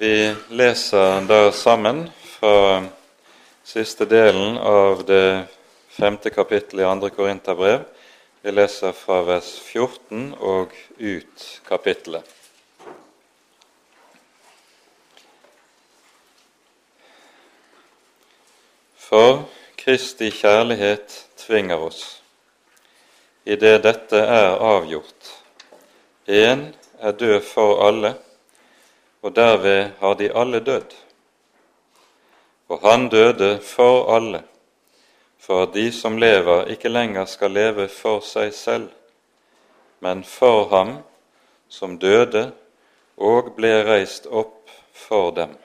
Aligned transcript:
Vi 0.00 0.34
leser 0.48 1.24
da 1.26 1.52
sammen 1.52 2.04
fra 2.22 2.84
siste 3.66 4.04
delen 4.06 4.54
av 4.58 5.00
det 5.04 5.48
femte 5.90 6.30
kapittelet 6.30 6.84
i 6.84 6.86
andre 6.86 7.10
Korinterbrev. 7.10 7.80
Vi 8.42 8.52
leser 8.54 8.94
fra 8.94 9.24
vers 9.26 9.48
14 9.58 10.36
og 10.38 10.76
ut 11.02 11.46
kapittelet. 11.66 12.22
For 19.08 19.48
Kristi 19.82 20.30
kjærlighet 20.30 21.18
tvinger 21.42 21.82
oss, 21.88 22.04
idet 23.42 23.82
dette 23.82 24.22
er 24.22 24.62
avgjort. 24.62 25.34
Én 26.30 26.68
er 27.02 27.18
død 27.18 27.40
for 27.50 27.82
alle 27.90 28.14
og 29.22 29.34
derved 29.36 29.90
har 29.98 30.14
de 30.14 30.30
alle 30.34 30.60
dødd. 30.60 30.94
Og 32.68 32.80
han 32.84 33.08
døde 33.08 33.60
for 33.64 34.14
alle, 34.14 34.42
for 35.38 35.62
at 35.62 35.74
de 35.74 35.92
som 35.92 36.18
lever, 36.18 36.64
ikke 36.64 36.88
lenger 36.88 37.24
skal 37.24 37.50
leve 37.50 37.88
for 37.88 38.20
seg 38.20 38.52
selv, 38.54 38.90
men 40.00 40.24
for 40.24 40.68
ham 40.68 40.98
som 41.68 41.98
døde 41.98 42.52
og 43.16 43.54
ble 43.56 43.72
reist 43.84 44.26
opp 44.26 44.70
for 44.94 45.30
dem. 45.34 45.56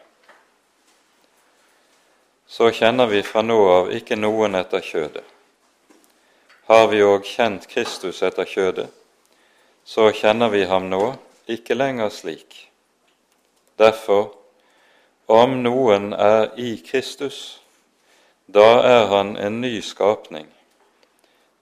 Så 2.48 2.72
kjenner 2.72 3.10
vi 3.10 3.22
fra 3.26 3.42
nå 3.42 3.60
av 3.70 3.94
ikke 3.94 4.18
noen 4.18 4.56
etter 4.56 4.82
kjødet. 4.82 5.24
Har 6.70 6.88
vi 6.88 7.02
òg 7.04 7.26
kjent 7.28 7.68
Kristus 7.68 8.22
etter 8.24 8.48
kjødet, 8.48 8.88
så 9.84 10.12
kjenner 10.16 10.50
vi 10.54 10.64
ham 10.70 10.88
nå 10.90 11.16
ikke 11.52 11.76
lenger 11.76 12.14
slik. 12.14 12.73
Derfor, 13.80 14.34
om 15.28 15.62
noen 15.64 16.14
er 16.14 16.52
i 16.60 16.76
Kristus, 16.86 17.62
da 18.48 18.82
er 18.86 19.06
han 19.14 19.38
en 19.38 19.62
ny 19.62 19.80
skapning. 19.82 20.50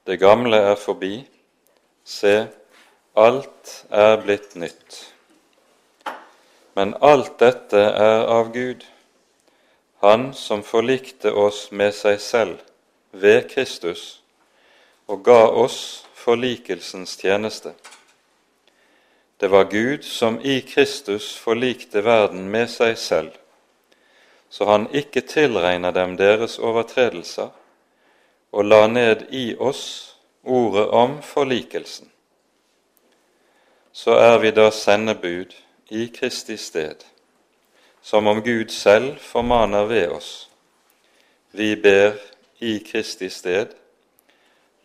Det 0.08 0.20
gamle 0.20 0.58
er 0.58 0.76
forbi. 0.76 1.28
Se, 2.03 2.48
alt 3.16 3.76
er 3.90 4.18
blitt 4.23 4.56
nytt. 4.56 4.98
Men 6.76 6.95
alt 7.02 7.38
dette 7.40 7.78
er 7.78 8.25
av 8.28 8.52
Gud, 8.53 8.86
Han 10.02 10.34
som 10.34 10.64
forlikte 10.66 11.30
oss 11.38 11.68
med 11.72 11.94
seg 11.94 12.18
selv 12.25 12.62
ved 13.12 13.44
Kristus 13.52 14.22
og 15.06 15.22
ga 15.28 15.44
oss 15.46 16.08
forlikelsens 16.18 17.20
tjeneste. 17.22 17.75
Det 19.42 19.47
var 19.47 19.64
Gud 19.64 20.03
som 20.03 20.42
i 20.42 20.61
Kristus 20.61 21.38
forlikte 21.38 22.03
verden 22.06 22.44
med 22.53 22.67
seg 22.70 22.97
selv, 23.02 23.31
så 24.53 24.67
han 24.70 24.84
ikke 24.94 25.23
tilregner 25.25 25.95
dem 25.95 26.14
deres 26.20 26.59
overtredelser, 26.61 27.47
og 28.53 28.67
la 28.69 28.84
ned 28.88 29.23
i 29.34 29.56
oss 29.58 29.81
ordet 30.44 30.84
om 30.94 31.16
forlikelsen. 31.25 32.12
Så 33.92 34.19
er 34.22 34.38
vi 34.45 34.52
da 34.53 34.67
sendebud 34.69 35.58
i 35.89 36.06
Kristi 36.14 36.59
sted, 36.62 37.02
som 38.02 38.28
om 38.28 38.44
Gud 38.45 38.69
selv 38.69 39.17
formaner 39.25 39.89
ved 39.89 40.14
oss. 40.19 40.31
Vi 41.58 41.73
ber 41.81 42.14
i 42.59 42.78
Kristi 42.86 43.34
sted, 43.34 43.73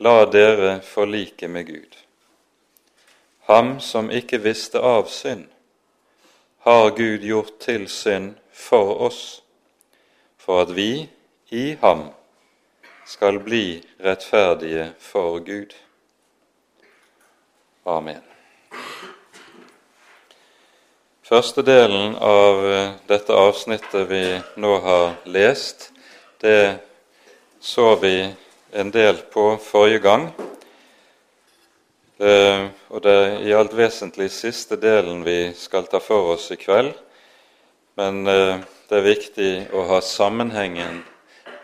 la 0.01 0.25
dere 0.25 0.81
forlike 0.81 1.49
med 1.49 1.69
Gud. 1.69 2.06
Ham 3.47 3.77
som 3.81 4.11
ikke 4.11 4.41
visste 4.43 4.81
av 4.83 5.07
synd, 5.11 5.47
har 6.67 6.91
Gud 6.97 7.23
gjort 7.23 7.59
til 7.63 7.87
synd 7.89 8.35
for 8.51 8.97
oss, 9.07 9.43
for 10.39 10.65
at 10.65 10.73
vi 10.75 11.07
i 11.55 11.77
ham 11.81 12.09
skal 13.07 13.39
bli 13.39 13.83
rettferdige 14.03 14.89
for 14.99 15.39
Gud. 15.47 15.77
Amen. 17.87 18.23
Første 21.27 21.63
delen 21.63 22.17
av 22.23 22.61
dette 23.07 23.35
avsnittet 23.35 24.11
vi 24.11 24.25
nå 24.63 24.75
har 24.83 25.15
lest, 25.31 25.93
det 26.43 26.79
så 27.61 27.95
vi 28.03 28.27
en 28.75 28.91
del 28.95 29.23
på 29.31 29.57
forrige 29.63 30.03
gang. 30.03 30.29
Eh, 32.17 32.69
og 32.89 33.03
det 33.05 33.13
er 33.13 33.35
i 33.45 33.53
alt 33.53 33.75
vesentlig 33.77 34.31
siste 34.33 34.79
delen 34.81 35.21
vi 35.27 35.53
skal 35.53 35.85
ta 35.91 36.01
for 36.01 36.33
oss 36.33 36.49
i 36.55 36.57
kveld. 36.57 36.95
Men 38.01 38.25
eh, 38.25 38.57
det 38.89 38.97
er 38.97 39.05
viktig 39.05 39.51
å 39.77 39.85
ha 39.91 40.01
sammenhengen 40.01 41.03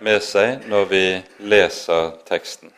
med 0.05 0.21
seg 0.25 0.67
når 0.69 0.87
vi 0.91 1.05
leser 1.49 2.13
teksten. 2.29 2.73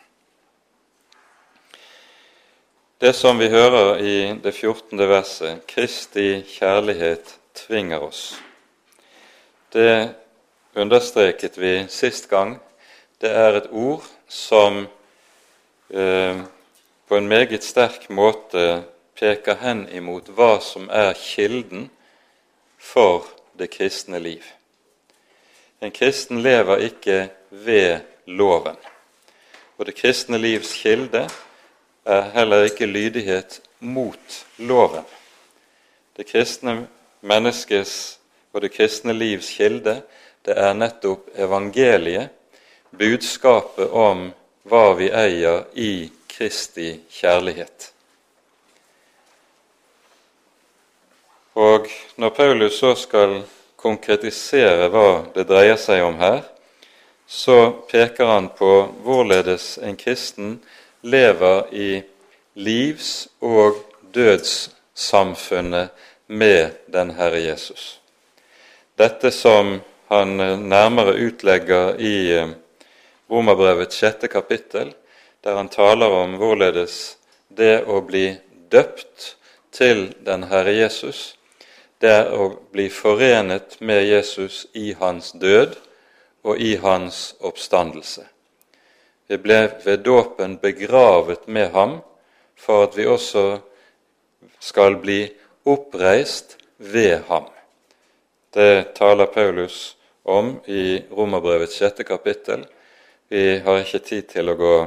Det 3.03 3.11
som 3.11 3.35
vi 3.41 3.51
hører 3.51 3.99
i 3.99 4.17
det 4.39 4.53
14. 4.55 4.95
verset, 5.09 5.65
'Kristi 5.67 6.45
kjærlighet 6.47 7.35
tvinger 7.53 7.99
oss', 8.07 8.37
det 9.73 10.15
understreket 10.75 11.57
vi 11.59 11.85
sist 11.91 12.29
gang. 12.29 12.55
Det 13.21 13.29
er 13.29 13.59
et 13.59 13.67
ord 13.71 14.03
som 14.27 14.87
eh, 15.91 16.39
på 17.07 17.17
en 17.17 17.27
meget 17.27 17.63
sterk 17.63 18.09
måte 18.09 18.83
peker 19.19 19.59
hen 19.61 19.85
imot 19.93 20.29
hva 20.35 20.57
som 20.63 20.89
er 20.89 21.13
kilden 21.13 21.89
for 22.81 23.27
det 23.57 23.69
kristne 23.71 24.19
liv. 24.19 24.43
En 25.81 25.91
kristen 25.91 26.41
lever 26.41 26.77
ikke 26.89 27.29
ved 27.49 27.99
loven, 28.25 28.77
og 29.77 29.85
det 29.85 29.95
kristne 29.95 30.37
livs 30.41 30.73
kilde 30.81 31.27
er 32.05 32.29
heller 32.33 32.63
ikke 32.63 32.85
lydighet 32.85 33.61
mot 33.79 34.45
loven. 34.57 35.05
Det 36.17 36.25
kristne 36.25 36.87
menneskes 37.21 38.19
og 38.53 38.61
det 38.61 38.71
kristne 38.71 39.13
livs 39.13 39.49
kilde, 39.57 40.01
det 40.45 40.57
er 40.57 40.73
nettopp 40.73 41.29
evangeliet, 41.35 42.29
budskapet 42.95 43.89
om 43.91 44.29
hva 44.69 44.85
vi 44.95 45.09
eier 45.11 45.65
i 45.75 46.07
Kristi 46.35 46.99
kjærlighet. 47.09 47.91
Og 51.55 51.87
når 52.19 52.29
Paulus 52.29 52.79
så 52.79 52.91
skal 52.99 53.37
konkretisere 53.79 54.89
hva 54.91 55.23
det 55.35 55.45
dreier 55.47 55.79
seg 55.79 56.03
om 56.03 56.17
her, 56.19 56.41
så 57.27 57.71
peker 57.89 58.27
han 58.27 58.49
på 58.57 58.71
hvorledes 59.05 59.77
en 59.79 59.95
kristen 59.95 60.57
lever 61.01 61.71
i 61.71 61.89
livs- 62.59 63.27
og 63.39 63.79
dødssamfunnet 64.13 65.89
med 66.27 66.75
den 66.91 67.15
Herre 67.15 67.39
Jesus. 67.39 67.99
Dette 68.97 69.31
som 69.31 69.79
han 70.11 70.37
nærmere 70.69 71.15
utlegger 71.15 71.95
i 71.99 72.15
eh, 72.35 72.53
Romerbrevets 73.31 73.97
sjette 73.99 74.27
kapittel, 74.31 74.93
der 75.45 75.55
han 75.55 75.69
taler 75.69 76.09
om 76.09 76.39
hvorledes 76.41 77.17
det 77.53 77.83
å 77.85 77.99
bli 78.01 78.31
døpt 78.73 79.35
til 79.69 80.07
den 80.25 80.47
Herre 80.49 80.73
Jesus, 80.73 81.35
det 82.01 82.09
er 82.09 82.31
å 82.33 82.47
bli 82.73 82.87
forenet 82.89 83.77
med 83.79 84.07
Jesus 84.07 84.65
i 84.73 84.95
hans 84.97 85.35
død 85.37 85.77
og 86.45 86.57
i 86.57 86.75
hans 86.81 87.35
oppstandelse. 87.45 88.25
Vi 89.29 89.37
ble 89.41 89.61
ved 89.85 90.01
dåpen 90.05 90.57
begravet 90.61 91.45
med 91.47 91.71
ham 91.77 91.99
for 92.57 92.89
at 92.89 92.97
vi 92.97 93.05
også 93.05 93.45
skal 94.59 94.97
bli 95.01 95.27
oppreist 95.69 96.57
ved 96.77 97.21
ham. 97.29 97.45
Det 98.49 98.95
taler 98.97 99.29
Paulus 99.29 99.95
om 100.23 100.55
i 100.65 101.01
Romerbrevets 101.13 101.77
sjette 101.77 102.03
kapittel. 102.03 102.65
Vi 103.29 103.59
har 103.61 103.81
ikke 103.81 104.05
tid 104.09 104.31
til 104.33 104.49
å 104.49 104.57
gå 104.57 104.77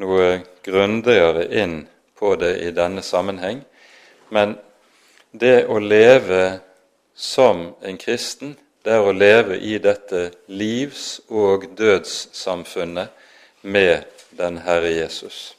noe 0.00 0.40
grundigere 0.64 1.46
inn 1.60 1.84
på 2.18 2.34
det 2.40 2.56
i 2.64 2.72
denne 2.76 3.02
sammenheng. 3.04 3.62
Men 4.32 4.56
det 5.32 5.66
å 5.68 5.78
leve 5.78 6.60
som 7.14 7.74
en 7.82 7.98
kristen, 8.00 8.56
det 8.82 8.96
er 8.96 9.04
å 9.04 9.12
leve 9.12 9.58
i 9.60 9.76
dette 9.78 10.30
livs- 10.48 11.20
og 11.28 11.68
dødssamfunnet 11.76 13.08
med 13.62 14.04
den 14.36 14.58
Herre 14.64 14.92
Jesus. 14.94 15.54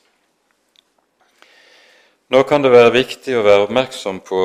Nå 2.31 2.43
kan 2.43 2.63
det 2.63 2.71
være 2.71 2.93
viktig 2.95 3.35
å 3.37 3.45
være 3.45 3.67
oppmerksom 3.67 4.21
på 4.25 4.41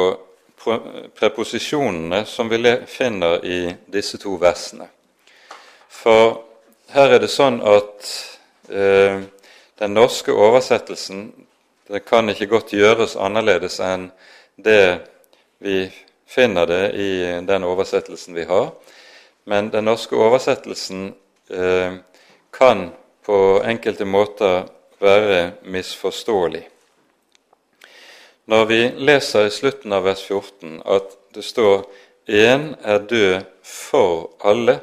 preposisjonene 1.17 2.25
som 2.27 2.49
vi 2.51 2.59
finner 2.91 3.45
i 3.47 3.61
disse 3.87 4.19
to 4.19 4.35
versene. 4.43 4.89
For 5.89 6.43
her 6.91 7.15
er 7.15 7.23
det 7.23 7.31
sånn 7.31 7.61
at 7.63 8.11
eh, 8.69 9.23
den 9.79 9.95
norske 9.95 10.33
oversettelsen 10.33 11.33
det 11.89 12.05
kan 12.05 12.29
ikke 12.29 12.49
godt 12.51 12.73
gjøres 12.75 13.15
annerledes 13.17 13.79
enn 13.85 14.09
det 14.57 15.07
vi 15.63 15.85
finner 16.27 16.67
det 16.67 16.85
i 16.99 17.11
den 17.47 17.65
oversettelsen 17.65 18.35
vi 18.35 18.47
har. 18.49 18.73
Men 19.47 19.71
den 19.71 19.87
norske 19.87 20.17
oversettelsen 20.19 21.13
eh, 21.51 21.99
kan 22.53 22.89
på 23.27 23.39
enkelte 23.63 24.05
måter 24.05 24.67
være 24.99 25.53
misforståelig. 25.63 26.65
Når 28.47 28.65
vi 28.65 28.81
leser 28.97 29.47
i 29.47 29.55
slutten 29.55 29.93
av 29.93 30.07
vers 30.07 30.23
14 30.27 30.83
at 30.87 31.17
det 31.35 31.45
står 31.45 31.87
'én 32.27 32.75
er 32.83 32.99
død 32.99 33.43
for 33.63 34.31
alle', 34.45 34.81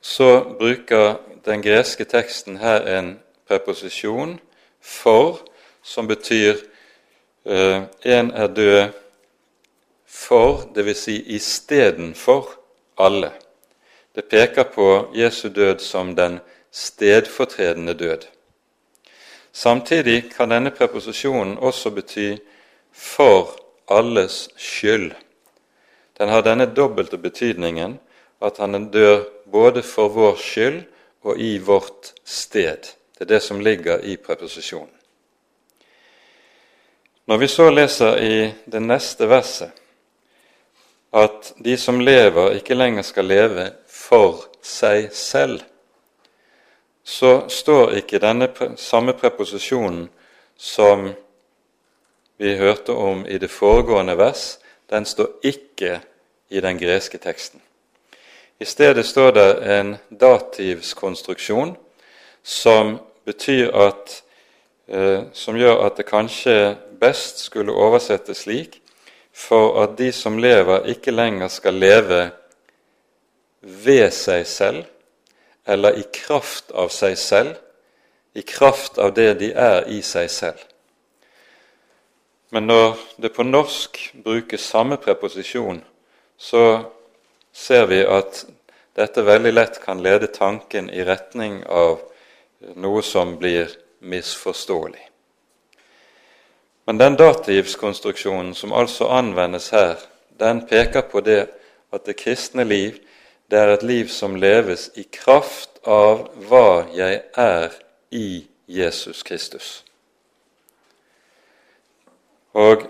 så 0.00 0.40
bruker 0.58 1.14
den 1.44 1.62
greske 1.62 2.04
teksten 2.04 2.56
her 2.56 2.98
en 2.98 3.20
preposisjon 3.52 4.40
'for', 4.80 5.38
som 5.82 6.08
betyr 6.08 6.56
eh, 7.46 7.82
en 8.04 8.30
er 8.30 8.46
død 8.46 8.88
for, 10.06 10.68
dvs. 10.74 10.96
Si 10.96 11.22
istedenfor 11.36 12.48
alle. 12.98 13.32
Det 14.14 14.28
peker 14.28 14.62
på 14.62 15.08
Jesu 15.14 15.48
død 15.48 15.78
som 15.78 16.16
den 16.16 16.40
stedfortredende 16.70 17.94
død. 17.94 18.26
Samtidig 19.52 20.32
kan 20.36 20.50
denne 20.50 20.70
preposisjonen 20.70 21.58
også 21.58 21.90
bety 21.90 22.36
'for 22.92 23.56
alles 23.88 24.48
skyld'. 24.56 25.14
Den 26.18 26.28
har 26.28 26.40
denne 26.40 26.74
dobbelte 26.74 27.18
betydningen 27.18 27.98
at 28.40 28.58
han 28.58 28.90
dør 28.90 29.24
både 29.52 29.82
for 29.82 30.08
vår 30.08 30.36
skyld 30.36 30.82
og 31.22 31.38
i 31.38 31.58
vårt 31.58 32.12
sted. 32.24 33.01
Det 33.22 33.30
er 33.30 33.34
det 33.34 33.42
som 33.42 33.60
ligger 33.60 34.00
i 34.04 34.16
preposisjonen. 34.16 34.94
Når 37.24 37.36
vi 37.38 37.48
så 37.48 37.68
leser 37.70 38.16
i 38.18 38.54
det 38.66 38.80
neste 38.82 39.28
verset 39.30 39.70
at 41.14 41.52
de 41.64 41.76
som 41.78 42.00
lever, 42.02 42.56
ikke 42.58 42.74
lenger 42.74 43.06
skal 43.06 43.30
leve 43.30 43.66
for 43.86 44.40
seg 44.58 45.12
selv, 45.14 45.62
så 47.04 47.44
står 47.46 47.94
ikke 48.00 48.18
denne 48.18 48.48
samme 48.74 49.14
preposisjonen 49.14 50.08
som 50.58 51.06
vi 52.42 52.56
hørte 52.58 52.90
om 52.98 53.22
i 53.26 53.38
det 53.38 53.52
foregående 53.54 54.18
vers, 54.18 54.58
den 54.90 55.06
står 55.06 55.30
ikke 55.46 56.00
i 56.50 56.60
den 56.60 56.82
greske 56.82 57.22
teksten. 57.22 57.62
I 58.58 58.66
stedet 58.66 59.06
står 59.06 59.30
det 59.38 59.48
en 59.78 59.96
dativskonstruksjon 60.10 61.76
som 62.42 62.98
betyr 63.24 63.70
at 63.74 64.22
eh, 64.88 65.24
som 65.32 65.56
gjør 65.56 65.86
at 65.86 65.98
det 65.98 66.06
kanskje 66.08 66.76
best 67.00 67.44
skulle 67.46 67.74
oversettes 67.74 68.44
slik 68.46 68.78
for 69.32 69.82
at 69.82 69.96
de 69.98 70.12
som 70.12 70.38
lever, 70.38 70.86
ikke 70.92 71.14
lenger 71.14 71.48
skal 71.48 71.74
leve 71.74 72.30
ved 73.62 74.10
seg 74.12 74.46
selv 74.46 74.84
eller 75.66 75.98
i 75.98 76.04
kraft 76.12 76.72
av 76.74 76.90
seg 76.90 77.16
selv, 77.18 77.56
i 78.34 78.42
kraft 78.42 78.98
av 78.98 79.12
det 79.14 79.28
de 79.38 79.52
er 79.54 79.86
i 79.92 80.00
seg 80.02 80.30
selv. 80.32 80.58
Men 82.52 82.66
når 82.66 82.96
det 83.22 83.32
på 83.32 83.46
norsk 83.46 84.00
brukes 84.24 84.64
samme 84.66 84.98
preposisjon, 85.00 85.78
så 86.36 86.64
ser 87.52 87.86
vi 87.88 88.02
at 88.04 88.42
dette 88.98 89.24
veldig 89.24 89.52
lett 89.54 89.78
kan 89.84 90.02
lede 90.04 90.28
tanken 90.34 90.90
i 90.90 91.04
retning 91.06 91.62
av 91.64 92.02
noe 92.74 93.02
som 93.02 93.36
blir 93.38 93.70
misforståelig. 93.98 95.08
Men 96.84 96.98
den 96.98 97.16
dativskonstruksjonen 97.16 98.54
som 98.54 98.72
altså 98.72 99.08
anvendes 99.08 99.70
her, 99.70 100.00
den 100.38 100.64
peker 100.66 101.06
på 101.06 101.20
det 101.20 101.46
at 101.92 102.06
det 102.06 102.16
kristne 102.18 102.64
liv 102.64 102.98
det 103.50 103.58
er 103.60 103.74
et 103.74 103.82
liv 103.84 104.08
som 104.08 104.36
leves 104.36 104.88
i 104.96 105.04
kraft 105.12 105.82
av 105.84 106.24
hva 106.48 106.88
jeg 106.94 107.20
er 107.36 107.74
i 108.10 108.46
Jesus 108.66 109.22
Kristus. 109.22 109.84
Og 112.52 112.88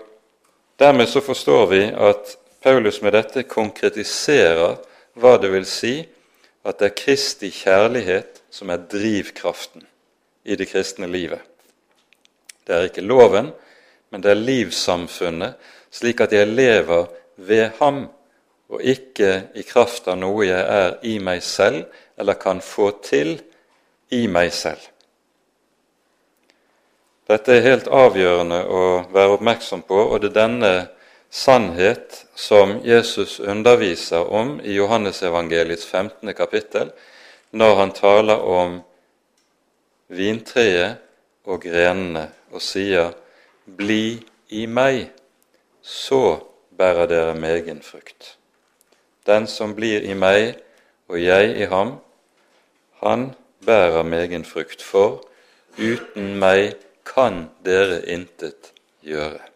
Dermed 0.79 1.09
så 1.09 1.21
forstår 1.21 1.65
vi 1.65 1.83
at 1.95 2.37
Paulus 2.63 3.01
med 3.01 3.13
dette 3.13 3.43
konkretiserer 3.43 4.75
hva 5.13 5.37
det 5.37 5.51
vil 5.53 5.65
si 5.69 5.93
at 6.63 6.79
det 6.79 6.89
er 6.89 6.97
Kristi 6.97 7.49
kjærlighet 7.51 8.41
som 8.53 8.71
er 8.71 8.85
drivkraften 8.91 9.83
i 10.43 10.55
det 10.59 10.69
kristne 10.71 11.07
livet. 11.11 11.41
Det 12.63 12.75
er 12.75 12.87
ikke 12.87 13.03
loven, 13.03 13.51
men 14.11 14.23
det 14.23 14.31
er 14.31 14.39
livssamfunnet, 14.39 15.57
slik 15.91 16.21
at 16.23 16.33
jeg 16.33 16.47
lever 16.47 17.09
ved 17.35 17.69
ham 17.79 18.05
og 18.73 18.81
ikke 18.81 19.49
i 19.59 19.63
kraft 19.67 20.07
av 20.07 20.17
noe 20.21 20.47
jeg 20.47 20.61
er 20.61 20.95
i 21.05 21.17
meg 21.21 21.43
selv 21.45 21.83
eller 22.17 22.39
kan 22.39 22.61
få 22.63 22.89
til 23.03 23.35
i 24.13 24.25
meg 24.31 24.53
selv. 24.55 24.81
Dette 27.29 27.55
er 27.55 27.65
helt 27.65 27.87
avgjørende 27.87 28.59
å 28.67 28.81
være 29.13 29.37
oppmerksom 29.37 29.85
på, 29.87 29.95
og 29.95 30.19
det 30.21 30.33
er 30.33 30.39
denne 30.41 30.71
sannhet 31.33 32.25
som 32.35 32.77
Jesus 32.83 33.39
underviser 33.39 34.33
om 34.33 34.61
i 34.61 34.73
Johannesevangeliets 34.73 35.85
15. 35.85 36.33
kapittel, 36.33 36.91
når 37.51 37.75
han 37.75 37.91
taler 37.91 38.37
om 38.37 38.75
vintreet 40.13 41.01
og 41.45 41.65
grenene 41.65 42.27
og 42.51 42.61
sier:" 42.61 43.15
Bli 43.65 44.19
i 44.49 44.65
meg, 44.65 45.07
så 45.81 46.37
bærer 46.77 47.07
dere 47.07 47.35
megen 47.35 47.81
frukt. 47.81 48.37
Den 49.25 49.47
som 49.47 49.73
blir 49.75 50.03
i 50.03 50.13
meg 50.13 50.59
og 51.07 51.23
jeg 51.23 51.55
i 51.57 51.69
ham, 51.71 51.95
han 52.99 53.33
bærer 53.65 54.03
megen 54.03 54.45
frukt, 54.45 54.83
for 54.83 55.23
uten 55.79 56.35
meg 56.39 56.75
kan 57.07 57.49
dere 57.65 58.03
intet 58.05 58.73
gjøre. 59.01 59.52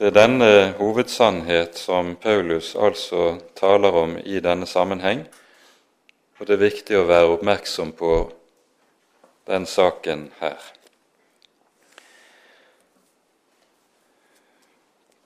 Det 0.00 0.06
er 0.08 0.14
denne 0.16 0.52
hovedsannhet 0.78 1.74
som 1.76 2.14
Paulus 2.16 2.70
altså 2.72 3.34
taler 3.52 3.92
om 3.92 4.14
i 4.24 4.38
denne 4.40 4.64
sammenheng, 4.64 5.26
og 6.38 6.46
det 6.48 6.54
er 6.54 6.62
viktig 6.62 6.96
å 6.96 7.02
være 7.04 7.34
oppmerksom 7.34 7.90
på 7.98 8.14
den 9.50 9.66
saken 9.68 10.22
her. 10.38 10.56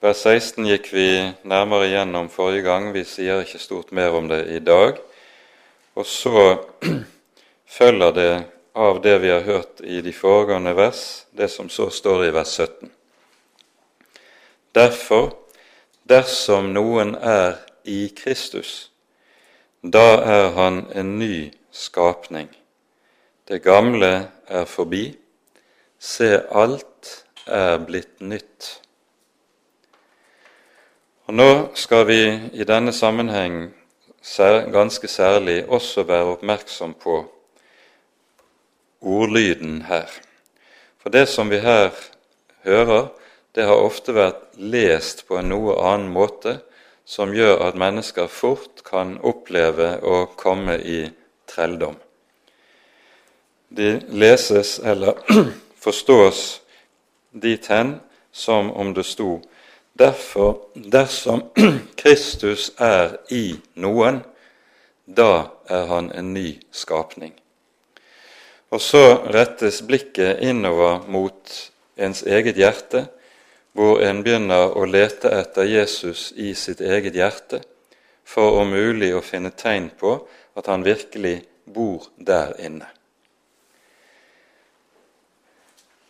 Vers 0.03 0.25
16 0.27 0.67
gikk 0.67 0.91
vi 0.91 1.07
nærmere 1.47 1.87
gjennom 1.93 2.27
forrige 2.27 2.67
gang. 2.67 2.89
Vi 2.91 3.05
sier 3.07 3.45
ikke 3.45 3.63
stort 3.63 3.95
mer 3.95 4.11
om 4.19 4.27
det 4.27 4.41
i 4.57 4.59
dag. 4.59 4.99
Og 5.95 6.03
så 6.03 6.43
følger 7.79 8.19
det 8.19 8.29
av 8.75 8.99
det 9.07 9.15
vi 9.23 9.31
har 9.31 9.47
hørt 9.47 9.79
i 9.87 10.03
de 10.03 10.11
foregående 10.11 10.75
vers, 10.75 11.23
det 11.31 11.47
som 11.55 11.71
så 11.71 11.87
står 11.87 12.27
i 12.27 12.35
vers 12.35 12.57
17. 12.59 12.94
Derfor, 14.75 15.31
dersom 16.09 16.73
noen 16.75 17.15
er 17.15 17.61
i 17.87 18.09
Kristus, 18.17 18.91
da 19.81 20.19
er 20.19 20.49
han 20.57 20.81
en 20.91 21.15
ny 21.19 21.53
skapning. 21.71 22.49
Det 23.47 23.61
gamle 23.63 24.27
er 24.47 24.65
forbi. 24.65 25.13
Se, 25.99 26.41
alt 26.51 27.25
er 27.47 27.77
blitt 27.85 28.19
nytt. 28.21 28.81
Og 31.25 31.33
Nå 31.33 31.49
skal 31.73 32.07
vi 32.09 32.21
i 32.53 32.65
denne 32.67 32.93
sammenheng 32.93 33.71
ganske 34.73 35.07
særlig 35.07 35.65
også 35.69 36.03
være 36.03 36.35
oppmerksom 36.35 36.93
på 36.93 37.21
ordlyden 39.01 39.81
her. 39.81 40.09
For 40.97 41.09
det 41.09 41.27
som 41.29 41.49
vi 41.49 41.57
her 41.57 41.93
hører, 42.63 43.07
det 43.55 43.63
har 43.63 43.79
ofte 43.79 44.15
vært 44.15 44.57
lest 44.59 45.23
på 45.27 45.39
en 45.39 45.49
noe 45.53 45.77
annen 45.79 46.11
måte, 46.11 46.59
som 47.05 47.31
gjør 47.35 47.61
at 47.67 47.77
mennesker 47.79 48.27
fort 48.27 48.81
kan 48.83 49.15
oppleve 49.23 49.95
å 50.03 50.25
komme 50.35 50.75
i 50.81 51.05
trelldom. 51.47 51.95
De 53.69 53.99
leses 54.11 54.79
eller 54.83 55.21
forstås 55.85 56.41
dit 57.31 57.67
hen 57.71 57.99
som 58.35 58.71
om 58.73 58.93
det 58.95 59.05
sto 59.07 59.39
Derfor, 59.95 60.57
dersom 60.75 61.45
Kristus 62.01 62.73
er 62.75 63.13
i 63.31 63.55
noen, 63.79 64.19
da 65.07 65.55
er 65.71 65.85
han 65.87 66.09
en 66.11 66.33
ny 66.35 66.57
skapning. 66.75 67.31
Og 68.75 68.81
så 68.83 69.21
rettes 69.31 69.79
blikket 69.87 70.43
innover 70.43 71.05
mot 71.07 71.53
ens 71.95 72.25
eget 72.27 72.59
hjerte, 72.59 73.05
hvor 73.75 73.99
en 74.03 74.23
begynner 74.23 74.71
å 74.77 74.87
lete 74.87 75.31
etter 75.35 75.67
Jesus 75.67 76.29
i 76.39 76.53
sitt 76.55 76.81
eget 76.81 77.15
hjerte, 77.19 77.61
for 78.23 78.61
om 78.61 78.71
mulig 78.71 79.11
å 79.13 79.23
finne 79.23 79.51
tegn 79.51 79.91
på 79.99 80.17
at 80.55 80.71
han 80.71 80.87
virkelig 80.87 81.41
bor 81.65 82.07
der 82.17 82.55
inne. 82.63 82.87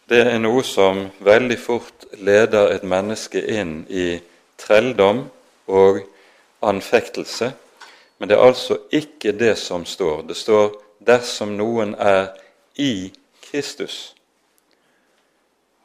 det 0.10 0.22
er 0.22 0.40
noe 0.40 0.62
som 0.64 1.08
veldig 1.26 1.58
fort 1.58 2.06
leder 2.22 2.70
et 2.76 2.84
menneske 2.86 3.42
inn 3.42 3.80
i 3.90 4.20
trelldom 4.62 5.24
og 5.66 6.04
anfektelse. 6.66 7.52
Men 8.18 8.30
det 8.30 8.38
er 8.38 8.46
altså 8.46 8.78
ikke 8.94 9.34
det 9.36 9.56
som 9.58 9.86
står. 9.86 10.22
Det 10.22 10.38
står 10.38 10.82
'dersom 11.00 11.58
noen 11.58 11.96
er 12.00 12.28
i 12.76 13.14
Kristus'. 13.42 14.15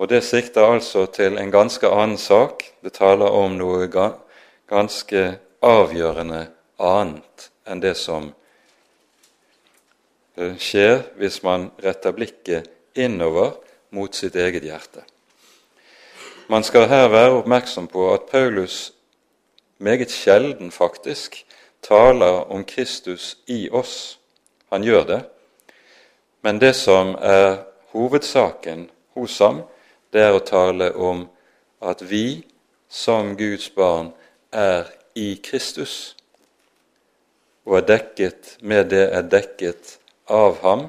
Og 0.00 0.08
Det 0.08 0.22
sikter 0.24 0.64
altså 0.64 1.04
til 1.12 1.36
en 1.38 1.50
ganske 1.52 1.86
annen 1.86 2.16
sak. 2.18 2.64
Det 2.80 2.92
taler 2.96 3.28
om 3.36 3.52
noe 3.60 3.84
ganske 4.70 5.24
avgjørende 5.60 6.46
annet 6.80 7.50
enn 7.68 7.82
det 7.84 7.92
som 8.00 8.30
eh, 10.40 10.56
skjer 10.56 11.02
hvis 11.20 11.42
man 11.44 11.68
retter 11.84 12.16
blikket 12.16 12.70
innover 12.96 13.58
mot 13.92 14.14
sitt 14.16 14.38
eget 14.40 14.64
hjerte. 14.64 15.04
Man 16.48 16.64
skal 16.64 16.88
her 16.88 17.10
være 17.12 17.36
oppmerksom 17.42 17.90
på 17.92 18.06
at 18.14 18.24
Paulus 18.30 18.92
meget 19.78 20.10
sjelden 20.10 20.72
faktisk 20.72 21.44
taler 21.84 22.48
om 22.48 22.64
Kristus 22.64 23.36
i 23.46 23.68
oss. 23.68 24.16
Han 24.72 24.80
gjør 24.82 25.04
det. 25.04 25.20
Men 26.40 26.56
det 26.58 26.72
som 26.76 27.12
er 27.20 27.66
hovedsaken 27.92 28.88
hos 29.14 29.38
ham, 29.38 29.60
det 30.10 30.22
er 30.26 30.36
å 30.36 30.44
tale 30.44 30.92
om 30.94 31.26
at 31.80 32.02
vi 32.02 32.42
som 32.90 33.36
Guds 33.38 33.70
barn 33.74 34.12
er 34.50 34.90
i 35.14 35.34
Kristus 35.42 36.14
og 37.68 37.76
er 37.78 37.86
dekket 37.86 38.56
med 38.66 38.90
det 38.90 39.06
er 39.14 39.26
dekket 39.30 39.98
av 40.30 40.58
ham 40.64 40.88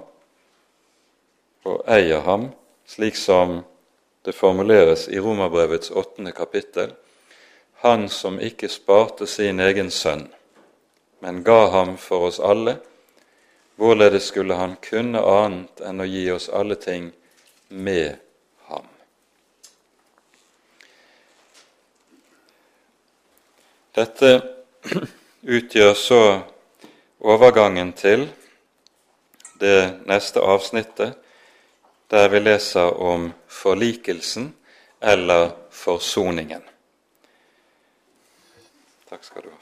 og 1.68 1.84
eier 1.86 2.24
ham, 2.26 2.50
slik 2.90 3.18
som 3.18 3.60
det 4.26 4.34
formuleres 4.34 5.08
i 5.10 5.20
Romerbrevets 5.22 5.92
åttende 5.92 6.32
kapittel. 6.32 6.94
Han 7.86 8.10
som 8.10 8.40
ikke 8.42 8.70
sparte 8.70 9.28
sin 9.28 9.60
egen 9.60 9.92
sønn, 9.92 10.28
men 11.22 11.44
ga 11.46 11.68
ham 11.74 11.96
for 11.98 12.30
oss 12.30 12.40
alle, 12.40 12.78
hvorledes 13.78 14.30
skulle 14.30 14.58
han 14.58 14.76
kunne 14.82 15.22
annet 15.22 15.82
enn 15.86 16.02
å 16.02 16.10
gi 16.10 16.28
oss 16.34 16.50
alle 16.50 16.78
ting 16.82 17.12
med 17.70 18.18
ham? 18.70 18.86
Dette 23.96 24.42
utgjør 25.44 25.94
så 26.00 26.22
overgangen 27.20 27.92
til 27.94 28.30
det 29.60 30.00
neste 30.08 30.40
avsnittet, 30.40 31.18
der 32.12 32.30
vi 32.32 32.40
leser 32.40 32.96
om 33.04 33.30
forlikelsen 33.48 34.54
eller 35.02 35.52
forsoningen. 35.72 36.64
Takk 39.12 39.28
skal 39.28 39.44
du 39.44 39.52
ha. 39.52 39.60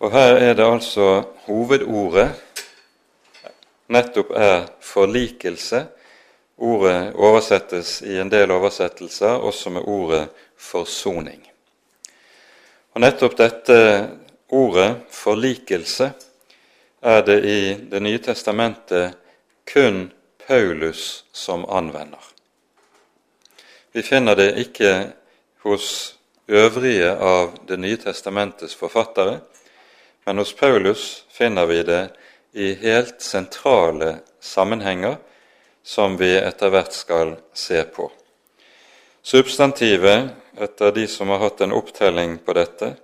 Og 0.00 0.12
her 0.12 0.36
er 0.36 0.54
det 0.56 0.68
altså 0.68 1.22
hovedordet 1.46 2.30
nettopp 3.88 4.30
er 4.36 4.68
forlikelse. 4.84 5.86
Ordet 6.60 7.14
oversettes 7.16 8.02
i 8.02 8.18
en 8.20 8.28
del 8.28 8.50
oversettelser 8.52 9.40
også 9.40 9.70
med 9.72 9.86
ordet 9.88 10.26
forsoning. 10.60 11.40
Og 12.92 13.00
Nettopp 13.00 13.36
dette 13.38 13.76
ordet 14.52 14.90
forlikelse 15.14 16.10
er 17.00 17.22
det 17.24 17.38
i 17.48 17.60
Det 17.88 18.02
nye 18.04 18.20
testamentet 18.20 19.16
kun 19.64 20.10
Paulus 20.46 21.24
som 21.32 21.64
anvender. 21.64 22.20
Vi 23.92 24.02
finner 24.02 24.36
det 24.36 24.58
ikke 24.60 24.92
hos 25.64 26.16
øvrige 26.48 27.16
av 27.16 27.56
Det 27.68 27.80
nye 27.80 27.96
testamentets 27.96 28.76
forfattere, 28.76 29.40
men 30.26 30.38
hos 30.38 30.52
Paulus 30.52 31.24
finner 31.32 31.66
vi 31.66 31.82
det 31.82 32.10
i 32.52 32.74
helt 32.74 33.22
sentrale 33.22 34.18
sammenhenger 34.40 35.16
som 35.82 36.16
vi 36.20 36.32
etter 36.38 36.72
hvert 36.72 36.94
skal 36.94 37.34
se 37.56 37.82
på. 37.84 38.10
Substantivet 39.22 40.30
etter 40.60 40.92
de 40.92 41.06
som 41.08 41.28
har 41.28 41.42
hatt 41.44 41.60
en 41.60 41.72
opptelling 41.76 42.38
på 42.44 42.54
dette, 42.56 42.94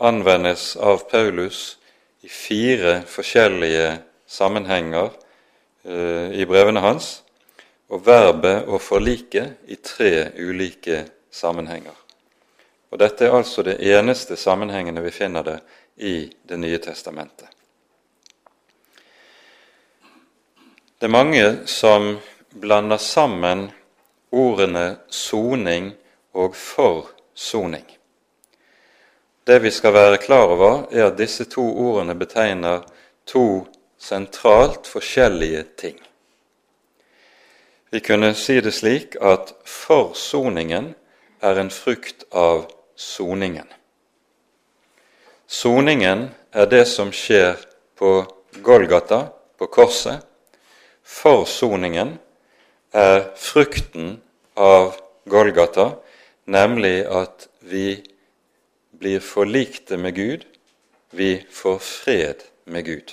anvendes 0.00 0.76
av 0.76 1.04
Paulus 1.10 1.78
i 2.24 2.28
fire 2.28 3.00
forskjellige 3.08 3.98
sammenhenger 4.26 5.10
eh, 5.84 6.40
i 6.40 6.46
brevene 6.48 6.80
hans, 6.84 7.20
og 7.90 8.04
verbet 8.06 8.68
å 8.70 8.78
forlike 8.78 9.46
i 9.68 9.76
tre 9.82 10.30
ulike 10.38 11.04
sammenhenger. 11.30 11.96
Og 12.90 12.98
Dette 12.98 13.26
er 13.26 13.36
altså 13.36 13.62
det 13.66 13.78
eneste 13.86 14.36
sammenhengene 14.38 15.02
vi 15.04 15.14
finner 15.14 15.46
det 15.46 15.58
i 16.00 16.30
Det 16.48 16.56
nye 16.56 16.78
testamentet. 16.80 17.59
Det 21.00 21.06
er 21.06 21.16
mange 21.16 21.44
som 21.64 22.18
blander 22.52 22.98
sammen 23.00 23.70
ordene 24.36 24.98
soning 25.08 25.94
og 26.36 26.52
forsoning. 26.52 27.86
Det 29.48 29.56
vi 29.64 29.72
skal 29.72 29.96
være 29.96 30.20
klar 30.20 30.52
over, 30.52 30.84
er 30.92 31.06
at 31.06 31.16
disse 31.16 31.48
to 31.48 31.64
ordene 31.64 32.12
betegner 32.20 32.84
to 33.24 33.64
sentralt 33.96 34.84
forskjellige 34.92 35.64
ting. 35.80 35.96
Vi 37.90 38.04
kunne 38.04 38.34
si 38.36 38.60
det 38.60 38.76
slik 38.76 39.16
at 39.16 39.56
forsoningen 39.64 40.94
er 41.40 41.64
en 41.64 41.72
frukt 41.72 42.28
av 42.30 42.66
soningen. 42.92 43.72
Soningen 45.48 46.28
er 46.52 46.68
det 46.68 46.84
som 46.92 47.08
skjer 47.08 47.56
på 47.96 48.18
Golgata, 48.60 49.30
på 49.56 49.66
korset. 49.66 50.26
Forsoningen 51.10 52.14
er 52.94 53.24
frukten 53.36 54.20
av 54.54 54.94
Golgata, 55.30 55.90
nemlig 56.46 57.02
at 57.10 57.48
vi 57.66 57.98
blir 59.00 59.20
forlikte 59.24 59.98
med 59.98 60.14
Gud, 60.14 60.46
vi 61.10 61.42
får 61.50 61.78
fred 61.82 62.46
med 62.70 62.86
Gud. 62.86 63.12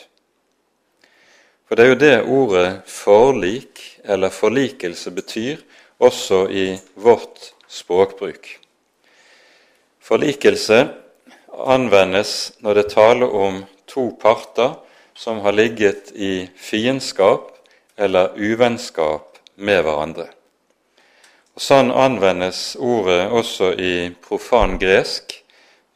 For 1.67 1.75
det 1.75 1.83
er 1.83 1.89
jo 1.91 1.99
det 1.99 2.15
ordet 2.31 2.69
forlik 2.87 3.81
eller 4.05 4.31
forlikelse 4.31 5.11
betyr 5.11 5.59
også 5.97 6.45
i 6.53 6.67
vårt 6.95 7.51
språkbruk. 7.67 8.53
Forlikelse 9.99 10.85
anvendes 11.67 12.53
når 12.63 12.79
det 12.79 12.89
taler 12.93 13.33
om 13.35 13.63
to 13.89 14.11
parter 14.21 14.77
som 15.17 15.41
har 15.43 15.57
ligget 15.57 16.13
i 16.15 16.47
fiendskap 16.55 17.56
eller 17.97 18.33
uvennskap 18.37 19.37
med 19.55 19.83
hverandre. 19.83 20.27
Og 21.57 21.63
Sånn 21.63 21.89
anvendes 21.89 22.75
ordet 22.77 23.31
også 23.33 23.71
i 23.73 24.11
profan 24.21 24.77
gresk, 24.77 25.33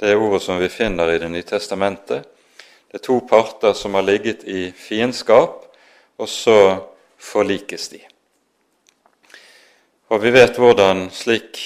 det 0.01 0.09
er 0.09 0.21
ordet 0.21 0.41
som 0.41 0.57
vi 0.57 0.71
finner 0.73 1.11
i 1.13 1.19
Det 1.21 1.29
nye 1.29 1.45
testamentet. 1.45 2.25
Det 2.89 2.97
er 2.97 3.05
to 3.05 3.19
parter 3.29 3.73
som 3.77 3.93
har 3.93 4.01
ligget 4.01 4.43
i 4.43 4.71
fiendskap, 4.73 5.67
og 6.17 6.29
så 6.29 6.81
forlikes 7.21 7.89
de. 7.93 8.01
Og 10.09 10.19
vi 10.23 10.31
vet 10.33 10.57
hvordan 10.57 11.05
slik 11.13 11.61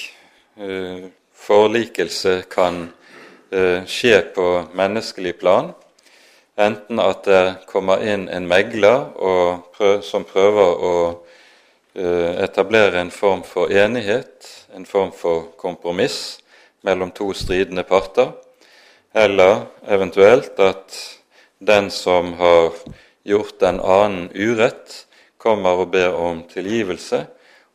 uh, 0.60 1.08
forlikelse 1.32 2.42
kan 2.52 2.84
uh, 2.86 3.80
skje 3.88 4.20
på 4.36 4.46
menneskelig 4.76 5.34
plan. 5.40 5.72
Enten 6.56 7.00
at 7.00 7.24
det 7.28 7.66
kommer 7.68 8.00
inn 8.00 8.28
en 8.32 8.48
megler 8.48 9.10
prøv, 9.76 10.00
som 10.02 10.24
prøver 10.24 10.84
å 10.90 10.94
Eh, 11.98 12.44
etablere 12.44 13.00
en 13.00 13.10
form 13.10 13.40
for 13.42 13.72
enighet, 13.72 14.66
en 14.74 14.84
form 14.84 15.12
for 15.16 15.46
kompromiss 15.56 16.42
mellom 16.84 17.08
to 17.10 17.30
stridende 17.32 17.86
parter, 17.88 18.34
eller 19.14 19.62
eventuelt 19.88 20.60
at 20.60 20.98
den 21.58 21.88
som 21.90 22.34
har 22.36 22.76
gjort 23.24 23.64
en 23.64 23.80
annen 23.80 24.28
urett, 24.34 25.06
kommer 25.40 25.80
og 25.80 25.94
ber 25.96 26.12
om 26.20 26.42
tilgivelse, 26.52 27.22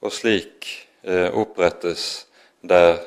og 0.05 0.13
slik 0.13 0.69
eh, 1.01 1.33
opprettes 1.33 2.27
der 2.61 2.99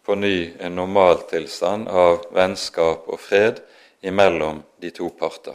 på 0.00 0.16
ny 0.16 0.54
en 0.64 0.80
normaltilstand 0.80 1.92
av 1.92 2.24
vennskap 2.32 3.04
og 3.04 3.20
fred 3.20 3.60
imellom 4.02 4.62
de 4.80 4.90
to 4.90 5.10
parter. 5.10 5.54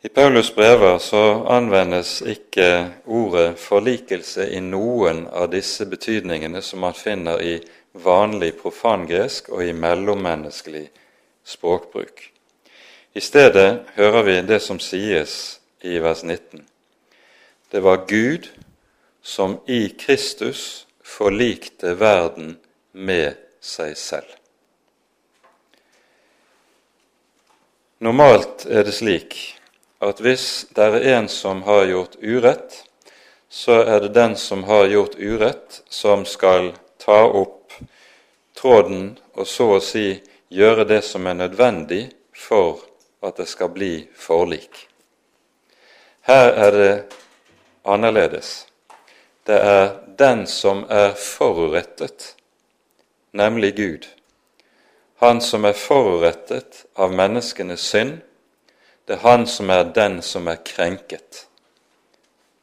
I 0.00 0.08
Paulus' 0.08 0.54
brever 0.54 0.98
så 0.98 1.44
anvendes 1.50 2.20
ikke 2.22 2.92
ordet 3.06 3.58
forlikelse 3.58 4.46
i 4.54 4.60
noen 4.62 5.24
av 5.26 5.50
disse 5.50 5.86
betydningene 5.90 6.62
som 6.62 6.84
man 6.86 6.94
finner 6.94 7.42
i 7.42 7.56
vanlig 7.98 8.52
profangresk 8.60 9.48
og 9.50 9.64
i 9.66 9.74
mellommenneskelig 9.74 10.84
språkbruk. 11.42 12.22
I 13.14 13.20
stedet 13.20 13.90
hører 13.96 14.22
vi 14.22 14.36
det 14.46 14.60
som 14.62 14.78
sies 14.78 15.58
i 15.82 15.98
vers 15.98 16.22
19. 16.22 16.62
Det 17.72 17.82
var 17.82 18.04
Gud 18.06 18.46
som 19.22 19.58
i 19.66 19.88
Kristus 19.98 20.86
forlikte 21.02 21.96
verden 21.98 22.54
med 22.92 23.34
seg 23.60 23.96
selv. 23.98 24.30
Normalt 27.98 28.66
er 28.70 28.84
det 28.86 28.92
slik 28.94 29.34
at 29.98 30.20
hvis 30.22 30.68
det 30.70 30.84
er 30.86 31.06
en 31.16 31.26
som 31.26 31.64
har 31.66 31.88
gjort 31.90 32.12
urett, 32.22 32.84
så 33.50 33.80
er 33.82 34.04
det 34.04 34.12
den 34.14 34.36
som 34.38 34.62
har 34.68 34.86
gjort 34.86 35.16
urett, 35.18 35.80
som 35.90 36.22
skal 36.22 36.70
ta 37.02 37.24
opp 37.26 37.74
tråden 38.54 39.16
og 39.34 39.48
så 39.50 39.66
å 39.76 39.80
si 39.82 40.20
gjøre 40.54 40.86
det 40.86 41.00
som 41.08 41.26
er 41.26 41.40
nødvendig 41.40 42.04
for 42.38 42.84
at 43.26 43.40
det 43.42 43.48
skal 43.50 43.72
bli 43.74 44.06
forlik. 44.14 44.86
Her 46.22 46.52
er 46.54 46.78
det 46.78 46.92
annerledes. 47.82 48.68
Det 49.42 49.58
er 49.58 49.90
den 50.18 50.46
som 50.46 50.84
er 50.86 51.16
forurettet, 51.18 52.36
nemlig 53.32 53.74
Gud. 53.74 54.08
Han 55.18 55.40
som 55.40 55.64
er 55.66 55.74
forurettet 55.74 56.84
av 56.94 57.14
menneskenes 57.14 57.82
synd, 57.82 58.20
det 59.08 59.16
er 59.16 59.24
han 59.24 59.46
som 59.50 59.70
er 59.74 59.88
den 59.90 60.20
som 60.22 60.46
er 60.46 60.60
krenket 60.62 61.46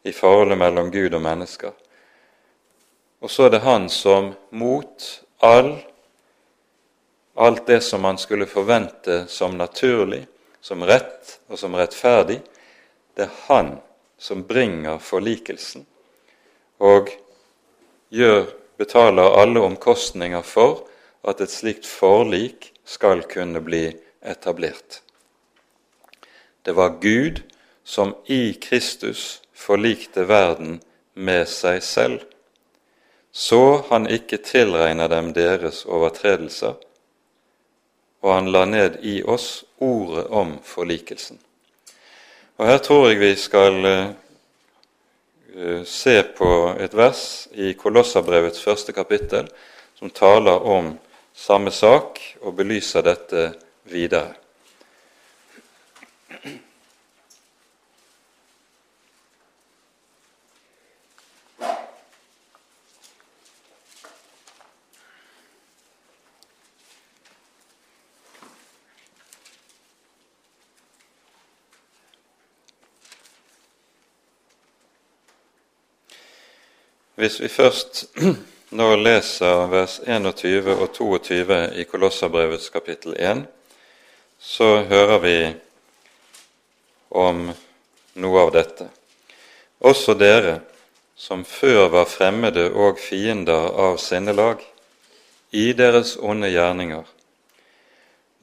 i 0.07 0.13
forholdet 0.15 0.61
mellom 0.61 0.91
Gud 0.93 1.17
og 1.17 1.23
mennesker. 1.25 1.73
Og 3.19 3.31
så 3.31 3.47
er 3.47 3.55
det 3.55 3.63
han 3.65 3.89
som 3.89 4.31
mot 4.55 5.09
all, 5.43 5.73
alt 7.35 7.67
det 7.67 7.81
som 7.83 8.05
man 8.05 8.21
skulle 8.21 8.47
forvente 8.47 9.25
som 9.27 9.57
naturlig, 9.57 10.23
som 10.61 10.85
rett 10.87 11.35
og 11.49 11.59
som 11.59 11.75
rettferdig, 11.75 12.39
det 13.19 13.27
er 13.27 13.37
han 13.49 13.75
som 14.17 14.47
bringer 14.47 15.01
forlikelsen 15.03 15.83
og 16.79 17.11
gjør, 18.15 18.45
betaler 18.77 19.41
alle 19.41 19.59
omkostninger 19.63 20.43
for 20.43 20.85
at 21.25 21.41
et 21.41 21.51
slikt 21.51 21.87
forlik 21.89 22.71
skal 22.85 23.23
kunne 23.29 23.61
bli 23.65 23.89
etablert. 24.21 25.01
Det 26.65 26.73
var 26.77 26.97
Gud 27.01 27.41
som 27.83 28.15
i 28.25 28.53
Kristus 28.53 29.41
forlikte 29.53 30.25
verden 30.29 30.79
med 31.13 31.47
seg 31.49 31.83
selv, 31.83 32.23
så 33.31 33.83
han 33.89 34.07
ikke 34.09 34.41
tilregner 34.41 35.09
dem 35.11 35.33
deres 35.35 35.83
overtredelser, 35.85 36.77
og 38.25 38.33
han 38.33 38.49
la 38.49 38.63
ned 38.65 39.01
i 39.05 39.19
oss 39.23 39.65
ordet 39.77 40.25
om 40.33 40.57
forlikelsen. 40.63 41.37
Og 42.57 42.65
Her 42.65 42.77
tror 42.77 43.09
jeg 43.09 43.19
vi 43.19 43.33
skal 43.35 43.85
uh, 43.85 45.83
se 45.85 46.21
på 46.37 46.51
et 46.79 46.95
vers 46.95 47.47
i 47.53 47.73
Kolossabrevets 47.73 48.63
første 48.63 48.95
kapittel 48.95 49.49
som 49.99 50.09
taler 50.09 50.63
om 50.63 50.95
samme 51.35 51.71
sak 51.71 52.19
og 52.41 52.55
belyser 52.55 53.03
dette 53.05 53.45
videre. 53.91 54.33
Hvis 77.15 77.41
vi 77.41 77.47
først 77.47 78.05
nå 78.69 78.95
leser 78.97 79.67
vers 79.69 79.99
21 80.05 80.71
og 80.73 80.87
22 80.93 81.57
i 81.77 81.83
Kolosserbrevets 81.85 82.69
kapittel 82.73 83.13
1, 83.19 83.43
så 84.39 84.69
hører 84.89 85.19
vi 85.21 85.35
om 87.09 87.49
noe 88.21 88.41
av 88.41 88.53
dette. 88.55 88.87
Også 89.85 90.15
dere 90.17 90.59
som 91.15 91.45
før 91.45 91.89
var 91.93 92.09
fremmede 92.09 92.69
og 92.73 92.99
fiender 92.99 93.69
av 93.85 93.99
sinnelag, 94.01 94.63
i 95.55 95.71
deres 95.77 96.15
onde 96.17 96.49
gjerninger. 96.51 97.05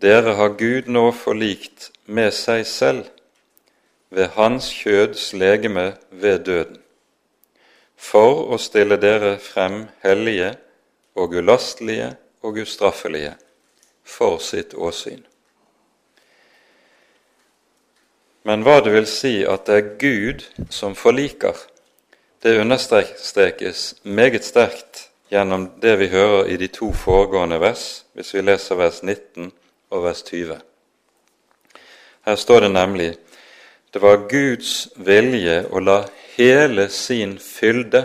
Dere 0.00 0.36
har 0.38 0.54
Gud 0.56 0.88
nå 0.88 1.10
forlikt 1.12 1.90
med 2.06 2.32
seg 2.34 2.64
selv 2.66 3.10
ved 4.12 4.32
Hans 4.38 4.70
kjøds 4.72 5.32
legeme 5.36 5.92
ved 6.10 6.46
døden 6.46 6.81
for 8.02 8.48
å 8.52 8.58
stille 8.58 8.98
dere 9.00 9.36
frem 9.40 9.86
hellige 10.02 10.56
og 11.14 11.36
ulastelige 11.38 12.14
og 12.42 12.58
ustraffelige 12.64 13.36
for 14.02 14.40
sitt 14.42 14.74
åsyn. 14.74 15.22
Men 18.42 18.64
hva 18.66 18.80
det 18.82 18.90
vil 18.96 19.06
si 19.06 19.36
at 19.46 19.68
det 19.68 19.76
er 19.78 19.92
Gud 20.00 20.42
som 20.74 20.96
forliker, 20.98 21.54
det 22.42 22.58
understrekes 22.58 23.84
meget 24.02 24.42
sterkt 24.42 25.06
gjennom 25.30 25.68
det 25.82 25.94
vi 26.00 26.10
hører 26.10 26.50
i 26.50 26.56
de 26.58 26.66
to 26.66 26.90
foregående 26.90 27.60
vers, 27.62 28.02
hvis 28.18 28.34
vi 28.34 28.42
leser 28.42 28.80
vers 28.80 28.98
19 29.02 29.52
og 29.94 30.02
vers 30.02 30.24
20. 30.26 30.58
Her 32.26 32.36
står 32.36 32.66
det 32.66 32.72
nemlig 32.74 33.12
det 33.94 34.02
var 34.02 34.26
Guds 34.26 34.88
vilje 34.96 35.62
å 35.70 35.80
la 35.84 36.00
hele 36.36 36.88
sin 36.88 37.38
fylde 37.38 38.04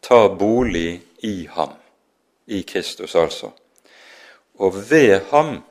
tar 0.00 0.28
bolig 0.28 1.00
i 1.18 1.48
ham, 1.50 1.72
i 2.46 2.62
Kristus 2.62 3.14
altså, 3.14 3.50
og 4.58 4.90
ved 4.90 5.20
ham 5.30 5.62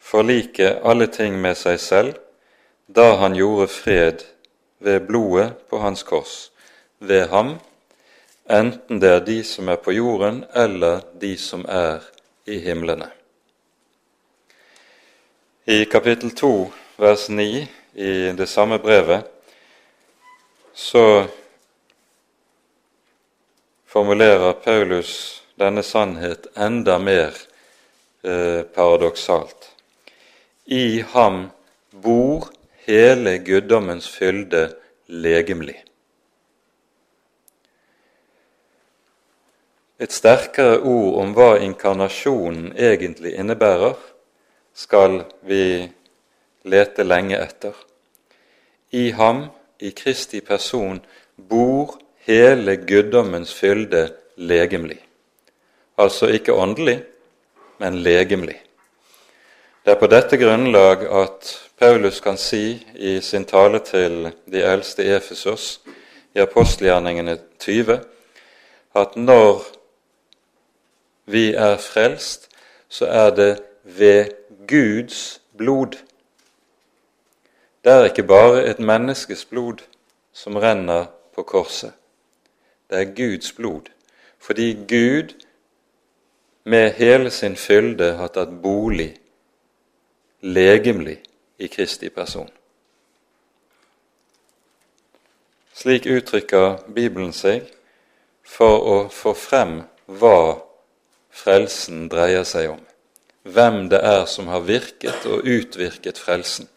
forlike 0.00 0.78
alle 0.84 1.06
ting 1.06 1.40
med 1.40 1.56
seg 1.58 1.80
selv, 1.80 2.14
da 2.88 3.14
han 3.20 3.36
gjorde 3.36 3.68
fred 3.68 4.24
ved 4.80 5.00
blodet 5.08 5.52
på 5.70 5.80
hans 5.82 6.02
kors, 6.02 6.50
ved 6.98 7.28
ham, 7.28 7.58
enten 8.50 9.00
det 9.02 9.10
er 9.10 9.24
de 9.24 9.42
som 9.44 9.68
er 9.68 9.76
på 9.76 9.92
jorden, 9.92 10.44
eller 10.54 11.00
de 11.20 11.36
som 11.38 11.64
er 11.68 12.04
i 12.46 12.58
himlene. 12.64 13.10
I 15.68 15.84
kapittel 15.84 16.30
2, 16.32 16.70
vers 16.96 17.28
9 17.28 17.66
i 17.94 18.12
det 18.32 18.48
samme 18.48 18.78
brevet 18.78 19.26
så 20.78 21.26
formulerer 23.86 24.52
Paulus 24.52 25.42
denne 25.58 25.82
sannhet 25.82 26.46
enda 26.54 26.98
mer 27.02 27.34
eh, 28.22 28.62
paradoksalt. 28.62 29.72
I 30.64 31.00
ham 31.00 31.48
bor 31.90 32.46
hele 32.86 33.38
guddommens 33.42 34.06
fylde 34.06 34.68
legemlig. 35.10 35.80
Et 39.98 40.14
sterkere 40.14 40.78
ord 40.78 41.20
om 41.24 41.34
hva 41.34 41.50
inkarnasjonen 41.58 42.70
egentlig 42.78 43.34
innebærer, 43.34 43.98
skal 44.78 45.24
vi 45.42 45.88
lete 46.62 47.02
lenge 47.02 47.42
etter. 47.42 47.74
I 48.94 49.08
ham 49.18 49.48
i 49.80 49.90
Kristi 49.90 50.40
person 50.40 51.00
bor 51.36 51.94
hele 52.26 52.76
guddommens 52.76 53.54
fylde 53.54 54.08
legemlig. 54.36 54.98
Altså 55.98 56.26
ikke 56.26 56.52
åndelig, 56.52 57.00
men 57.78 58.02
legemlig. 58.02 58.58
Det 59.84 59.94
er 59.94 60.00
på 60.00 60.10
dette 60.10 60.36
grunnlag 60.36 61.06
at 61.22 61.54
Paulus 61.78 62.20
kan 62.20 62.36
si 62.36 62.76
i 62.94 63.20
sin 63.22 63.44
tale 63.46 63.78
til 63.86 64.30
de 64.50 64.62
eldste 64.62 65.06
Efesos 65.16 65.80
i 66.34 66.42
apostelgjerningene 66.42 67.38
20 67.58 68.00
at 68.98 69.16
når 69.16 69.62
vi 71.26 71.52
er 71.54 71.76
frelst, 71.76 72.48
så 72.88 73.06
er 73.06 73.30
det 73.30 73.52
ved 73.82 74.30
Guds 74.68 75.40
blod 75.56 75.98
det 77.84 77.92
er 77.92 78.04
ikke 78.04 78.22
bare 78.22 78.64
et 78.66 78.78
menneskes 78.78 79.44
blod 79.44 79.84
som 80.32 80.56
renner 80.56 81.06
på 81.34 81.42
korset. 81.42 81.92
Det 82.90 83.00
er 83.00 83.14
Guds 83.14 83.52
blod, 83.52 83.90
fordi 84.38 84.72
Gud 84.88 85.34
med 86.64 86.92
hele 86.92 87.30
sin 87.30 87.56
fylde 87.56 88.12
har 88.18 88.28
tatt 88.28 88.52
bolig 88.62 89.16
legemlig 90.40 91.18
i 91.58 91.66
Kristi 91.66 92.08
person. 92.08 92.50
Slik 95.74 96.06
uttrykker 96.06 96.80
Bibelen 96.94 97.32
seg 97.32 97.68
for 98.42 98.82
å 98.82 98.96
få 99.14 99.34
frem 99.38 99.82
hva 100.06 100.58
frelsen 101.30 102.08
dreier 102.10 102.44
seg 102.44 102.72
om. 102.74 102.84
hvem 103.48 103.88
det 103.88 104.00
er 104.04 104.26
som 104.28 104.48
har 104.52 104.60
virket 104.60 105.24
og 105.26 105.46
utvirket 105.48 106.18
frelsen. 106.18 106.68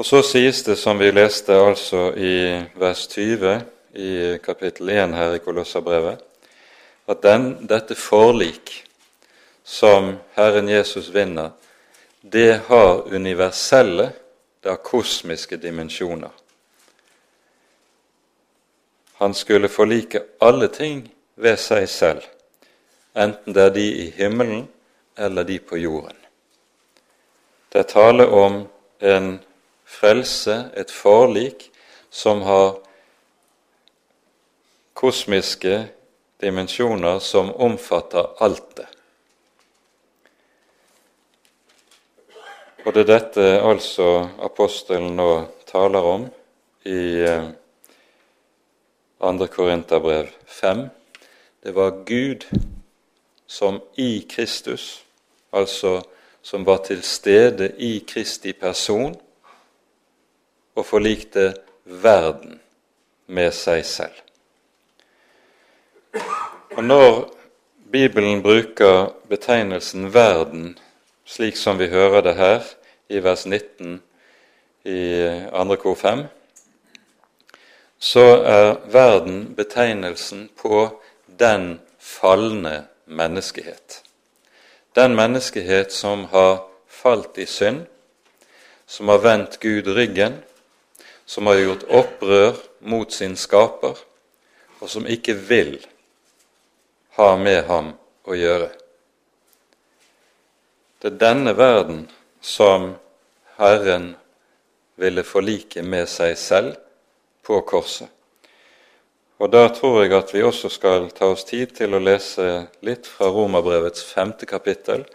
Og 0.00 0.06
så 0.06 0.22
sies 0.24 0.62
det, 0.64 0.78
som 0.80 0.96
vi 0.96 1.10
leste 1.12 1.52
altså 1.52 2.06
i 2.16 2.56
vers 2.80 3.02
20 3.12 3.50
i 4.00 4.12
kapittel 4.40 4.88
1 4.88 5.12
her 5.12 5.34
i 5.36 5.40
Kolossabrevet, 5.44 6.22
at 7.04 7.20
den, 7.20 7.50
dette 7.68 7.92
forlik 8.00 8.72
som 9.60 10.14
Herren 10.38 10.70
Jesus 10.72 11.10
vinner, 11.12 11.50
det 12.22 12.62
har 12.70 13.12
universelle, 13.12 14.06
det 14.64 14.72
har 14.72 14.80
kosmiske 14.80 15.60
dimensjoner. 15.60 16.32
Han 19.20 19.36
skulle 19.36 19.68
forlike 19.68 20.24
alle 20.40 20.70
ting 20.72 21.04
ved 21.36 21.60
seg 21.60 21.84
selv, 21.92 22.24
enten 23.12 23.52
det 23.52 23.68
er 23.68 23.76
de 23.76 23.86
i 24.06 24.08
himmelen 24.16 24.64
eller 25.18 25.44
de 25.44 25.60
på 25.60 25.76
jorden. 25.76 26.16
Det 27.68 27.84
er 27.84 27.92
tale 27.92 28.30
om 28.32 28.62
en 29.04 29.32
frelse, 29.90 30.70
et 30.76 30.90
forlik, 30.90 31.70
som 32.10 32.42
har 32.46 32.78
kosmiske 34.94 35.88
dimensjoner 36.40 37.18
som 37.18 37.52
omfatter 37.54 38.26
alt 38.42 38.76
det. 38.76 38.86
Og 42.84 42.94
det 42.94 43.02
er 43.04 43.10
dette 43.10 43.46
altså 43.60 44.28
apostelen 44.40 45.16
nå 45.18 45.30
taler 45.68 46.06
om 46.14 46.26
i 46.88 47.00
2. 49.20 49.32
Eh, 49.34 49.48
Korinterbrev 49.52 50.30
5. 50.46 50.86
Det 51.62 51.74
var 51.76 52.04
Gud 52.08 52.46
som 53.46 53.82
i 53.96 54.26
Kristus, 54.30 55.04
altså 55.52 56.00
som 56.42 56.64
var 56.66 56.80
til 56.86 57.02
stede 57.02 57.72
i 57.78 58.04
Kristi 58.08 58.52
person, 58.52 59.16
og 60.80 60.86
forlikte 60.88 61.52
verden 61.84 62.58
med 63.28 63.52
seg 63.54 63.84
selv. 63.86 64.16
Og 66.76 66.84
Når 66.84 67.34
Bibelen 67.92 68.42
bruker 68.42 69.12
betegnelsen 69.28 70.08
'verden' 70.14 70.78
slik 71.24 71.56
som 71.56 71.78
vi 71.78 71.86
hører 71.86 72.20
det 72.20 72.34
her 72.34 72.62
i 73.08 73.18
vers 73.22 73.46
19 73.46 74.02
i 74.84 75.00
andre 75.52 75.76
kor 75.76 75.94
5, 75.94 76.24
så 77.98 78.24
er 78.42 78.78
verden 78.92 79.54
betegnelsen 79.54 80.48
på 80.56 81.00
den 81.38 81.80
falne 81.98 82.86
menneskehet. 83.06 84.02
Den 84.96 85.14
menneskehet 85.14 85.92
som 85.92 86.24
har 86.24 86.64
falt 86.88 87.38
i 87.38 87.46
synd, 87.46 87.86
som 88.86 89.08
har 89.08 89.18
vendt 89.18 89.60
Gud 89.60 89.86
ryggen, 89.86 90.40
som 91.30 91.46
har 91.46 91.60
gjort 91.60 91.84
opprør 91.94 92.56
mot 92.90 93.12
sin 93.12 93.36
skaper, 93.38 93.94
og 94.82 94.88
som 94.90 95.06
ikke 95.06 95.36
vil 95.46 95.76
ha 97.14 97.36
med 97.38 97.68
ham 97.68 97.92
å 98.26 98.34
gjøre. 98.34 98.72
Det 100.98 101.12
er 101.12 101.20
denne 101.22 101.54
verden 101.54 102.02
som 102.42 102.96
Herren 103.60 104.16
ville 104.98 105.22
forlike 105.22 105.86
med 105.86 106.10
seg 106.10 106.34
selv 106.34 106.74
på 107.46 107.62
korset. 107.62 108.10
Og 109.38 109.54
Da 109.54 109.68
tror 109.72 110.02
jeg 110.02 110.12
at 110.18 110.34
vi 110.34 110.42
også 110.42 110.68
skal 110.68 111.10
ta 111.14 111.30
oss 111.30 111.46
tid 111.46 111.78
til 111.78 111.94
å 111.94 112.02
lese 112.02 112.66
litt 112.82 113.06
fra 113.06 113.30
Romerbrevets 113.30 114.02
femte 114.04 114.50
kapittel, 114.50 115.06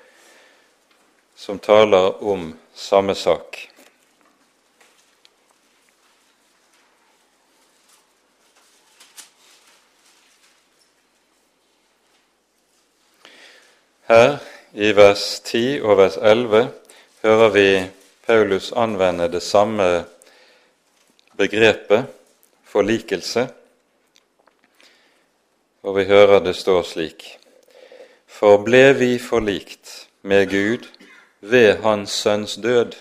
som 1.35 1.59
taler 1.59 2.23
om 2.23 2.53
samme 2.73 3.19
sak. 3.19 3.74
Her 14.05 14.35
i 14.77 14.91
vers 14.93 15.39
10 15.41 15.79
og 15.81 15.95
vers 15.97 16.19
11 16.21 16.67
hører 17.23 17.47
vi 17.49 17.69
Paulus 18.27 18.67
anvende 18.77 19.25
det 19.33 19.39
samme 19.41 20.03
begrepet 21.33 22.05
forlikelse, 22.69 23.47
og 25.81 25.97
vi 25.97 26.03
hører 26.05 26.43
det 26.45 26.53
står 26.59 26.83
slik 26.85 27.25
For 28.29 28.61
ble 28.61 28.83
vi 28.99 29.09
forlikt 29.17 29.95
med 30.21 30.45
Gud 30.53 30.85
ved 31.41 31.81
Hans 31.81 32.13
Sønns 32.13 32.59
død, 32.61 32.93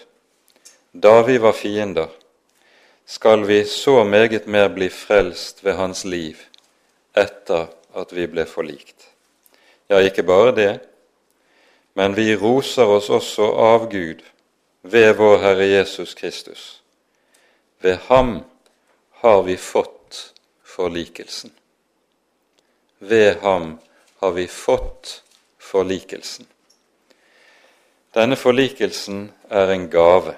da 0.95 1.21
vi 1.29 1.37
var 1.37 1.53
fiender, 1.53 2.09
skal 3.05 3.45
vi 3.45 3.61
så 3.69 4.07
meget 4.09 4.49
mer 4.49 4.73
bli 4.73 4.89
frelst 4.89 5.61
ved 5.69 5.77
Hans 5.77 6.07
liv 6.09 6.41
etter 7.13 7.69
at 7.93 8.17
vi 8.17 8.25
ble 8.25 8.49
forlikt. 8.49 9.11
Ja, 9.91 10.01
ikke 10.01 10.23
bare 10.23 10.57
det, 10.57 10.73
men 11.95 12.15
vi 12.15 12.37
roser 12.37 12.87
oss 12.91 13.11
også 13.11 13.51
av 13.53 13.91
Gud 13.91 14.23
ved 14.83 15.15
vår 15.17 15.39
Herre 15.39 15.67
Jesus 15.67 16.15
Kristus. 16.15 16.83
Ved 17.81 17.99
ham 18.09 18.41
har 19.23 19.43
vi 19.43 19.57
fått 19.57 20.33
forlikelsen. 20.65 21.53
Ved 22.99 23.37
ham 23.43 23.79
har 24.21 24.33
vi 24.33 24.47
fått 24.47 25.23
forlikelsen. 25.59 26.47
Denne 28.15 28.37
forlikelsen 28.37 29.33
er 29.51 29.73
en 29.75 29.89
gave, 29.91 30.37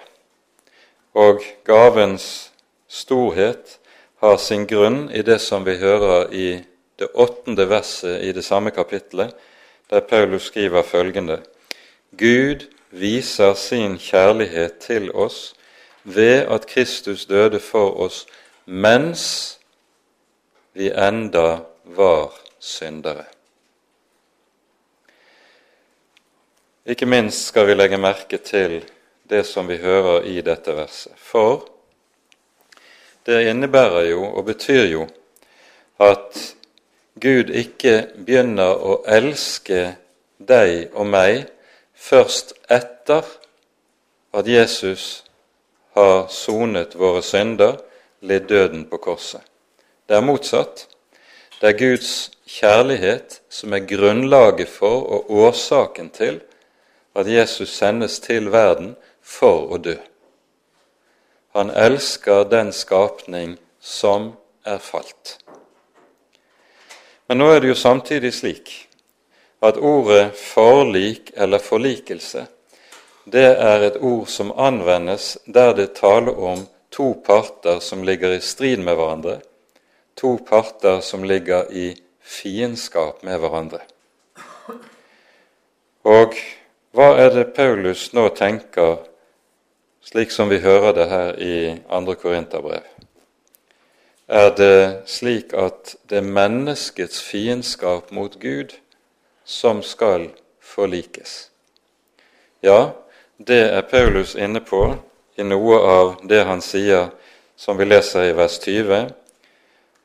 og 1.12 1.42
gavens 1.64 2.53
storhet 2.88 3.79
har 4.25 4.38
sin 4.40 4.64
grunn 4.69 5.11
i 5.12 5.23
det 5.23 5.38
som 5.45 5.64
vi 5.64 5.77
hører 5.77 6.33
i 6.33 6.49
det 6.97 7.11
åttende 7.14 7.69
verset 7.69 8.23
i 8.25 8.33
det 8.33 8.45
samme 8.45 8.73
kapittelet, 8.73 9.35
der 9.90 10.01
Paulus 10.01 10.42
skriver 10.42 10.83
følgende 10.83 11.42
Gud 12.18 12.66
viser 12.90 13.55
sin 13.55 13.99
kjærlighet 13.99 14.79
til 14.79 15.12
oss 15.12 15.55
ved 16.05 16.46
at 16.46 16.66
Kristus 16.66 17.27
døde 17.27 17.61
for 17.61 17.90
oss 18.01 18.27
mens 18.66 19.59
vi 20.75 20.90
enda 20.90 21.59
var 21.85 22.33
syndere. 22.59 23.25
Ikke 26.87 27.07
minst 27.07 27.46
skal 27.46 27.66
vi 27.66 27.75
legge 27.75 27.99
merke 27.99 28.38
til 28.38 28.85
det 29.31 29.46
som 29.46 29.68
vi 29.68 29.77
hører 29.77 30.22
i 30.22 30.40
dette 30.40 30.75
verset. 30.77 31.12
For 31.16 31.66
det 33.27 33.49
innebærer 33.51 34.07
jo 34.11 34.25
og 34.25 34.44
betyr 34.44 34.85
jo 34.87 35.09
at 35.99 36.56
Gud 37.20 37.48
ikke 37.48 38.09
begynner 38.26 38.76
å 38.76 38.98
elske 39.09 39.96
deg 40.37 40.92
og 40.92 41.09
meg 41.09 41.46
først 41.96 42.52
etter 42.68 43.24
at 44.37 44.48
Jesus 44.50 45.24
har 45.96 46.26
sonet 46.29 46.92
våre 47.00 47.22
synder, 47.24 47.79
lidd 48.20 48.50
døden 48.50 48.85
på 48.90 49.00
korset. 49.00 49.40
Det 50.07 50.18
er 50.18 50.24
motsatt. 50.24 50.85
Det 51.61 51.70
er 51.70 51.79
Guds 51.81 52.11
kjærlighet 52.46 53.40
som 53.48 53.72
er 53.72 53.88
grunnlaget 53.88 54.68
for 54.68 55.07
og 55.16 55.31
årsaken 55.33 56.12
til 56.12 56.42
at 57.16 57.33
Jesus 57.33 57.72
sendes 57.72 58.20
til 58.20 58.52
verden 58.52 58.92
for 59.24 59.72
å 59.72 59.81
dø. 59.81 59.96
Han 61.57 61.72
elsker 61.72 62.44
den 62.52 62.76
skapning 62.76 63.57
som 63.81 64.35
er 64.68 64.79
falt. 64.85 65.38
Men 67.29 67.39
nå 67.43 67.49
er 67.53 67.61
det 67.61 67.73
jo 67.73 67.79
samtidig 67.79 68.35
slik 68.35 68.75
at 69.67 69.77
ordet 69.77 70.31
forlik 70.39 71.33
eller 71.35 71.59
forlikelse 71.59 72.47
det 73.27 73.47
er 73.59 73.83
et 73.83 73.97
ord 73.99 74.29
som 74.31 74.53
anvendes 74.55 75.33
der 75.51 75.73
det 75.75 75.97
taler 75.99 76.37
om 76.39 76.61
to 76.95 77.09
parter 77.27 77.81
som 77.83 78.05
ligger 78.07 78.37
i 78.37 78.41
strid 78.41 78.79
med 78.79 78.95
hverandre, 78.95 79.41
to 80.15 80.37
parter 80.47 81.01
som 81.03 81.25
ligger 81.25 81.67
i 81.75 81.89
fiendskap 82.23 83.25
med 83.27 83.41
hverandre. 83.43 83.83
Og 86.07 86.39
hva 86.95 87.09
er 87.19 87.35
det 87.35 87.51
Paulus 87.57 88.12
nå 88.15 88.29
tenker, 88.39 89.03
slik 90.07 90.31
som 90.31 90.49
vi 90.49 90.62
hører 90.62 90.95
det 90.95 91.09
her 91.11 91.35
i 91.43 91.57
2. 91.91 92.15
Korinterbrev? 92.23 92.96
Er 94.27 94.51
det 94.59 95.07
slik 95.07 95.55
at 95.55 95.95
det 96.11 96.19
er 96.19 96.33
menneskets 96.35 97.23
fiendskap 97.23 98.11
mot 98.11 98.41
Gud 98.41 98.75
som 99.45 99.83
skal 99.83 100.31
forlikes. 100.61 101.51
Ja, 102.62 102.91
det 103.39 103.62
er 103.71 103.87
Paulus 103.87 104.35
inne 104.35 104.61
på 104.61 104.97
i 105.37 105.45
noe 105.45 105.79
av 105.79 106.17
det 106.27 106.43
han 106.49 106.62
sier, 106.65 107.12
som 107.57 107.79
vi 107.79 107.87
leser 107.87 108.31
i 108.31 108.35
vers 108.37 108.59
20. 108.59 109.12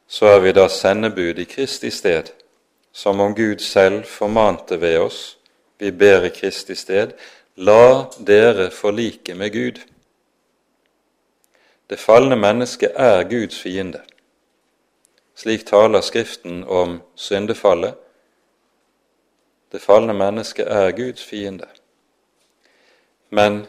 Så 0.07 0.27
er 0.27 0.39
vi 0.43 0.53
da 0.53 0.67
sendebud 0.69 1.39
i 1.39 1.47
Kristi 1.49 1.91
sted, 1.91 2.29
som 2.91 3.19
om 3.19 3.33
Gud 3.35 3.63
selv 3.63 4.03
formante 4.05 4.77
ved 4.77 4.99
oss, 4.99 5.37
vi 5.79 5.91
ber 5.91 6.27
i 6.27 6.33
Kristi 6.35 6.75
sted, 6.75 7.15
la 7.55 8.11
dere 8.19 8.69
forlike 8.69 9.33
med 9.35 9.53
Gud. 9.53 9.79
Det 11.89 11.99
falne 11.99 12.35
mennesket 12.35 12.93
er 12.95 13.23
Guds 13.27 13.57
fiende. 13.59 14.03
Slik 15.41 15.65
taler 15.65 16.01
Skriften 16.01 16.63
om 16.63 16.99
syndefallet. 17.15 17.95
Det 19.71 19.79
falne 19.81 20.13
mennesket 20.13 20.67
er 20.69 20.91
Guds 20.93 21.23
fiende. 21.25 21.65
Men 23.29 23.63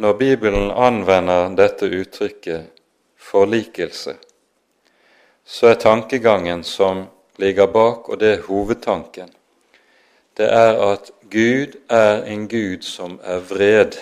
når 0.00 0.12
Bibelen 0.16 0.70
anvender 0.70 1.50
dette 1.52 1.90
uttrykket 1.92 2.70
forlikelse, 3.16 4.14
så 5.44 5.66
er 5.66 5.82
tankegangen 5.84 6.64
som 6.64 7.04
ligger 7.36 7.66
bak, 7.66 8.08
og 8.08 8.20
det 8.20 8.32
er 8.32 8.46
hovedtanken, 8.46 9.28
det 10.36 10.48
er 10.48 10.80
at 10.86 11.12
Gud 11.28 11.76
er 11.90 12.24
en 12.24 12.48
Gud 12.48 12.88
som 12.88 13.20
er 13.20 13.44
vred 13.52 14.00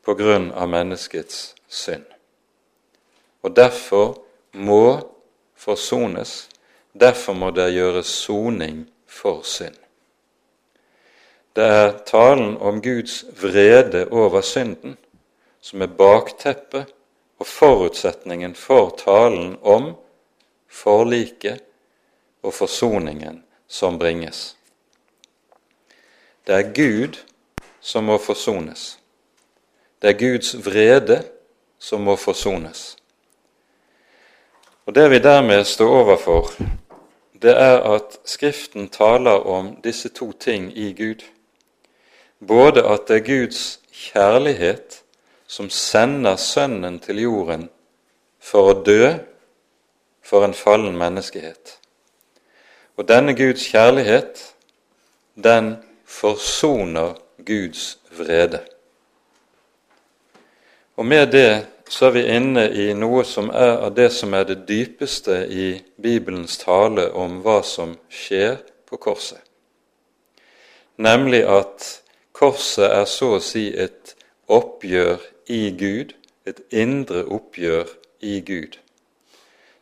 på 0.00 0.16
grunn 0.16 0.48
av 0.56 0.72
menneskets 0.72 1.52
synd. 1.68 2.08
Og 3.44 3.56
derfor 3.56 4.16
må 4.52 5.00
forsones. 5.54 6.48
Derfor 6.92 7.32
må 7.32 7.50
det 7.50 7.70
gjøres 7.74 8.06
soning 8.06 8.84
for 9.06 9.42
synd. 9.46 9.76
Det 11.56 11.64
er 11.66 11.98
talen 12.06 12.56
om 12.56 12.82
Guds 12.82 13.24
vrede 13.42 14.06
over 14.10 14.40
synden 14.40 14.96
som 15.60 15.82
er 15.82 15.90
bakteppet 15.92 16.92
og 17.38 17.46
forutsetningen 17.46 18.54
for 18.54 18.94
talen 18.96 19.56
om 19.62 19.92
forliket 20.70 21.60
og 22.42 22.54
forsoningen 22.54 23.42
som 23.68 23.98
bringes. 23.98 24.56
Det 26.46 26.54
er 26.54 26.72
Gud 26.74 27.18
som 27.80 28.04
må 28.04 28.18
forsones. 28.18 28.98
Det 30.02 30.14
er 30.14 30.18
Guds 30.18 30.54
vrede 30.66 31.22
som 31.78 32.00
må 32.00 32.16
forsones. 32.16 32.96
Og 34.90 34.94
Det 34.94 35.10
vi 35.10 35.18
dermed 35.18 35.64
står 35.64 35.88
overfor, 35.88 36.48
det 37.42 37.52
er 37.54 37.76
at 37.94 38.16
Skriften 38.24 38.88
taler 38.88 39.46
om 39.46 39.76
disse 39.84 40.08
to 40.08 40.32
ting 40.32 40.78
i 40.78 40.92
Gud. 40.92 41.22
Både 42.48 42.82
at 42.82 43.06
det 43.08 43.16
er 43.16 43.26
Guds 43.26 43.80
kjærlighet 43.92 45.02
som 45.46 45.70
sender 45.70 46.36
Sønnen 46.36 46.98
til 46.98 47.22
jorden 47.22 47.68
for 48.42 48.72
å 48.72 48.82
dø 48.82 49.12
for 50.26 50.42
en 50.44 50.58
fallen 50.58 50.98
menneskehet. 50.98 51.78
Og 52.98 53.06
denne 53.06 53.38
Guds 53.38 53.70
kjærlighet, 53.70 54.42
den 55.38 55.76
forsoner 56.04 57.14
Guds 57.46 57.98
vrede. 58.18 58.64
Og 60.96 61.06
med 61.06 61.30
det 61.30 61.66
så 61.90 62.06
er 62.06 62.10
vi 62.14 62.22
inne 62.30 62.68
i 62.70 62.92
noe 62.94 63.24
som 63.26 63.48
er 63.50 63.80
av 63.82 63.94
det 63.96 64.12
som 64.14 64.34
er 64.38 64.44
det 64.46 64.60
dypeste 64.68 65.40
i 65.50 65.72
Bibelens 65.98 66.60
tale 66.62 67.08
om 67.18 67.40
hva 67.42 67.60
som 67.66 67.96
skjer 68.06 68.60
på 68.86 68.98
korset. 69.02 69.42
Nemlig 71.02 71.42
at 71.50 71.88
korset 72.36 72.86
er 72.86 73.08
så 73.10 73.32
å 73.38 73.42
si 73.42 73.66
et 73.74 74.14
oppgjør 74.46 75.18
i 75.50 75.62
Gud, 75.74 76.14
et 76.46 76.62
indre 76.70 77.24
oppgjør 77.26 77.90
i 78.22 78.38
Gud, 78.46 78.78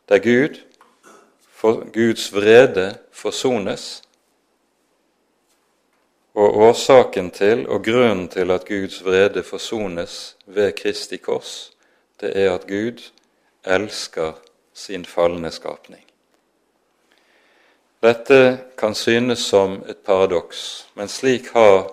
der 0.09 0.25
Gud, 0.25 0.57
for 1.53 1.85
Guds 1.93 2.31
vrede, 2.33 2.95
forsones. 3.11 3.99
Og 6.33 6.57
årsaken 6.69 7.29
til 7.35 7.67
og 7.67 7.83
grunnen 7.83 8.29
til 8.31 8.49
at 8.55 8.65
Guds 8.65 9.03
vrede 9.05 9.43
forsones 9.43 10.37
ved 10.45 10.71
Kristi 10.79 11.19
kors, 11.21 11.69
det 12.19 12.35
er 12.35 12.53
at 12.53 12.67
Gud 12.67 13.01
elsker 13.65 14.37
sin 14.73 15.05
falne 15.05 15.51
skapning. 15.51 16.03
Dette 17.99 18.57
kan 18.79 18.95
synes 18.95 19.39
som 19.39 19.81
et 19.87 19.97
paradoks, 20.07 20.87
men 20.95 21.11
slik 21.11 21.49
har 21.51 21.89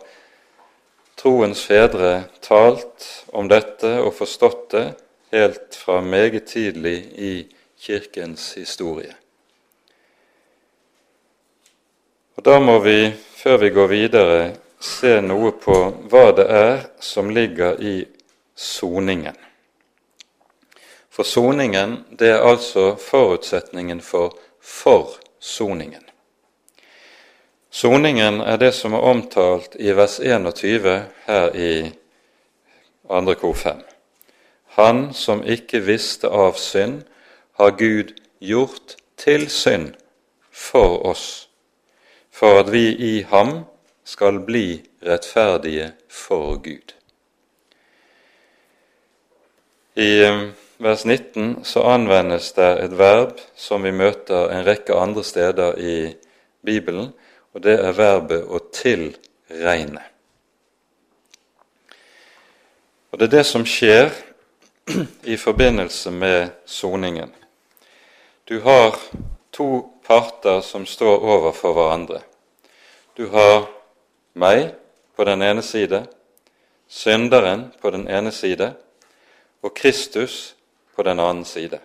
troens 1.19 1.65
fedre 1.67 2.29
talt 2.45 3.07
om 3.35 3.49
dette 3.51 3.97
og 4.03 4.15
forstått 4.15 4.69
det 4.75 4.87
helt 5.35 5.75
fra 5.75 6.01
meget 6.01 6.47
tidlig 6.47 6.99
i 7.19 7.33
Kirkens 7.81 8.53
historie. 8.55 9.15
Og 12.37 12.45
Da 12.45 12.61
må 12.61 12.79
vi, 12.79 13.13
før 13.37 13.57
vi 13.57 13.71
går 13.71 13.87
videre, 13.87 14.39
se 14.81 15.21
noe 15.21 15.51
på 15.57 15.77
hva 16.11 16.31
det 16.37 16.47
er 16.53 16.87
som 17.01 17.31
ligger 17.31 17.81
i 17.81 18.05
soningen. 18.55 19.46
For 21.17 21.25
soningen 21.25 22.03
det 22.19 22.29
er 22.29 22.43
altså 22.45 22.91
forutsetningen 23.01 24.03
for 24.05 24.35
forsoningen. 24.61 26.03
Soningen 27.71 28.41
er 28.41 28.59
det 28.61 28.75
som 28.77 28.93
er 28.93 29.05
omtalt 29.05 29.79
i 29.81 29.95
vers 29.97 30.19
21 30.21 30.91
her 31.27 31.57
i 31.57 31.71
2. 33.09 33.35
kor 33.41 33.55
5. 33.55 33.81
Han 34.77 35.15
som 35.15 35.41
ikke 35.45 35.81
visste 35.87 36.29
av 36.29 36.61
synd, 36.61 37.07
har 37.57 37.73
Gud 37.81 38.13
gjort 38.45 38.99
til 39.17 39.49
synd 39.49 39.95
for 40.53 41.01
oss, 41.09 41.49
for 42.29 42.61
at 42.61 42.69
vi 42.73 42.91
i 42.93 43.23
ham 43.31 43.63
skal 44.05 44.43
bli 44.45 44.83
rettferdige 45.01 45.95
for 46.13 46.61
Gud. 46.61 46.93
I 49.97 50.13
eh, 50.29 50.45
vers 50.79 51.05
19 51.05 51.65
så 51.65 51.83
anvendes 51.83 52.53
det 52.53 52.69
et 52.85 52.99
verb 52.99 53.39
som 53.57 53.85
vi 53.85 53.93
møter 53.93 54.51
en 54.53 54.65
rekke 54.67 54.95
andre 54.95 55.25
steder 55.25 55.79
i 55.79 55.97
Bibelen, 56.67 57.13
og 57.55 57.63
det 57.63 57.79
er 57.81 57.93
verbet 57.93 58.45
'å 58.45 58.59
tilregne'. 58.73 60.03
Og 63.13 63.19
Det 63.19 63.33
er 63.33 63.37
det 63.37 63.47
som 63.47 63.65
skjer 63.65 64.11
i 65.25 65.37
forbindelse 65.37 66.11
med 66.11 66.49
soningen. 66.67 67.33
Du 68.49 68.61
har 68.61 68.99
to 69.53 69.93
parter 70.07 70.61
som 70.61 70.87
står 70.87 71.19
overfor 71.19 71.73
hverandre. 71.73 72.21
Du 73.17 73.29
har 73.29 73.67
meg 74.35 74.75
på 75.17 75.25
den 75.25 75.43
ene 75.43 75.63
side, 75.63 76.07
synderen 76.89 77.73
på 77.81 77.91
den 77.91 78.09
ene 78.09 78.33
side 78.33 78.75
og 79.63 79.75
Kristus 79.75 80.56
på 80.97 81.03
den 81.03 81.21
annen 81.21 81.45
side. 81.45 81.79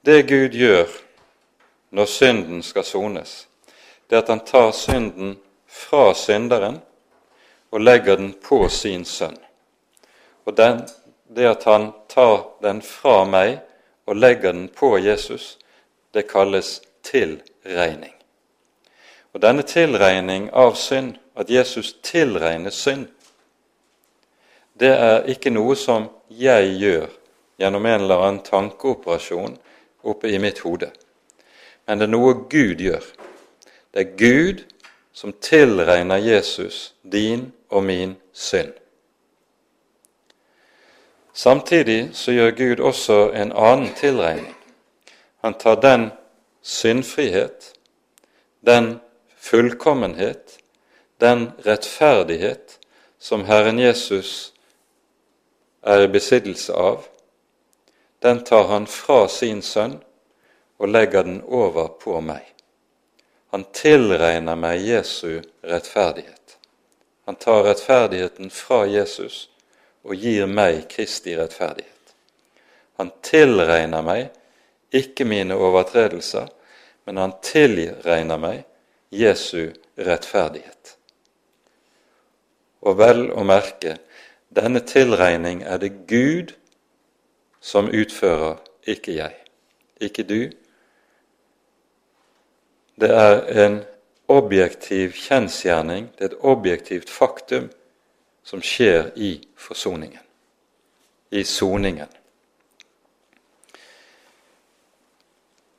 Det 0.00 0.22
Gud 0.22 0.54
gjør 0.54 0.86
når 1.90 2.06
synden 2.06 2.62
skal 2.62 2.84
sones, 2.84 3.46
det 4.06 4.16
er 4.16 4.22
at 4.22 4.28
han 4.28 4.44
tar 4.46 4.70
synden 4.72 5.36
fra 5.66 6.14
synderen 6.14 6.78
og 7.70 7.80
legger 7.80 8.16
den 8.16 8.32
på 8.32 8.68
sin 8.68 9.04
sønn. 9.04 9.38
Og 10.44 10.56
den, 10.56 10.84
det 11.28 11.48
at 11.48 11.64
han 11.64 11.90
tar 12.08 12.44
den 12.62 12.82
fra 12.82 13.24
meg 13.24 13.58
og 14.06 14.16
legger 14.16 14.52
den 14.52 14.68
på 14.68 14.98
Jesus, 14.98 15.56
det 16.14 16.28
kalles 16.30 16.80
tilregning. 17.02 18.14
Og 19.34 19.42
denne 19.42 19.66
tilregning 19.66 20.50
av 20.54 20.76
synd, 20.78 21.16
at 21.36 21.50
Jesus 21.50 21.96
tilregner 22.02 22.70
synd, 22.70 23.08
det 24.80 24.92
er 24.92 25.26
ikke 25.28 25.50
noe 25.50 25.74
som 25.76 26.08
jeg 26.28 26.76
gjør 26.80 27.08
gjennom 27.58 27.86
en 27.86 28.00
eller 28.00 28.22
annen 28.22 28.42
tankeoperasjon 28.44 29.58
oppe 30.02 30.28
i 30.28 30.38
mitt 30.38 30.58
hode, 30.64 30.90
men 31.86 31.98
det 31.98 32.08
er 32.08 32.14
noe 32.14 32.34
Gud 32.50 32.82
gjør. 32.82 33.04
Det 33.94 34.02
er 34.02 34.16
Gud 34.18 34.64
som 35.16 35.32
tilregner 35.40 36.20
Jesus 36.20 36.94
din 37.02 37.52
og 37.68 37.84
min 37.84 38.16
synd. 38.32 38.74
Samtidig 41.32 42.10
så 42.12 42.32
gjør 42.32 42.50
Gud 42.50 42.80
også 42.80 43.30
en 43.32 43.52
annen 43.52 43.94
tilregning. 43.96 44.54
Han 45.44 45.54
tar 45.54 45.80
den 45.80 46.10
syndfrihet, 46.62 47.72
den 48.66 49.00
fullkommenhet, 49.36 50.58
den 51.20 51.52
rettferdighet 51.66 52.78
som 53.18 53.44
Herren 53.44 53.78
Jesus 53.78 54.54
er 55.82 56.02
i 56.02 56.08
besittelse 56.12 56.72
av, 56.72 57.04
den 58.26 58.44
tar 58.44 58.64
han 58.64 58.86
fra 58.86 59.28
sin 59.28 59.60
sønn 59.62 60.00
og 60.82 60.88
legger 60.88 61.22
den 61.22 61.42
over 61.46 61.92
på 62.02 62.18
meg. 62.20 62.42
Han 63.54 63.62
tilregner 63.70 64.58
meg 64.58 64.82
Jesu 64.82 65.44
rettferdighet. 65.62 66.56
Han 67.30 67.38
tar 67.38 67.62
rettferdigheten 67.68 68.50
fra 68.50 68.80
Jesus 68.90 69.44
og 70.02 70.18
gir 70.18 70.50
meg 70.50 70.88
Kristi 70.90 71.36
rettferdighet. 71.38 72.16
Han 72.98 73.14
tilregner 73.22 74.02
meg 74.02 74.26
ikke 74.90 75.22
mine 75.22 75.54
overtredelser, 75.54 76.50
men 77.06 77.22
han 77.22 77.38
tilregner 77.46 78.42
meg 78.42 78.62
Jesu 79.14 79.70
rettferdighet. 79.94 80.96
Og 82.82 82.98
vel 82.98 83.28
å 83.30 83.46
merke, 83.46 84.00
denne 84.50 84.82
tilregning 84.82 85.62
er 85.62 85.78
det 85.78 85.94
Gud 86.10 86.56
som 86.56 86.65
utfører, 87.74 88.56
ikke 88.86 89.16
jeg, 89.16 89.34
ikke 90.00 90.22
du. 90.22 90.40
Det 93.00 93.10
er 93.10 93.66
en 93.66 93.80
objektiv 94.28 95.12
kjensgjerning, 95.12 96.10
det 96.18 96.24
er 96.24 96.30
et 96.34 96.44
objektivt 96.44 97.10
faktum 97.10 97.70
som 98.46 98.62
skjer 98.62 99.10
i 99.16 99.40
forsoningen, 99.58 100.22
i 101.30 101.42
soningen. 101.44 102.08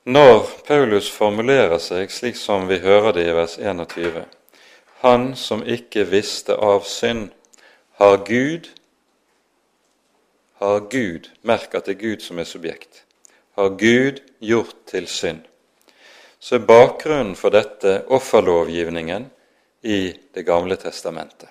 Når 0.08 0.46
Paulus 0.64 1.10
formulerer 1.12 1.80
seg 1.84 2.12
slik 2.12 2.36
som 2.40 2.68
vi 2.68 2.78
hører 2.80 3.12
det 3.12 3.26
i 3.28 3.34
vers 3.36 3.58
21 3.60 4.22
Han 5.02 5.34
som 5.36 5.60
ikke 5.64 6.06
visste 6.08 6.56
av 6.56 6.86
synd, 6.88 7.28
har 8.00 8.22
Gud 8.24 8.70
har 10.58 10.88
Gud, 10.90 11.30
merk 11.42 11.74
at 11.74 11.86
det 11.86 11.96
er 11.96 12.02
Gud 12.02 12.24
som 12.24 12.38
er 12.38 12.48
subjekt, 12.48 13.04
har 13.58 13.76
Gud 13.78 14.22
gjort 14.40 14.76
til 14.90 15.06
synd 15.10 15.46
så 16.38 16.54
er 16.54 16.66
bakgrunnen 16.66 17.34
for 17.36 17.50
dette 17.50 18.02
offerlovgivningen 18.14 19.26
i 19.82 20.14
Det 20.34 20.42
gamle 20.42 20.76
testamentet. 20.76 21.48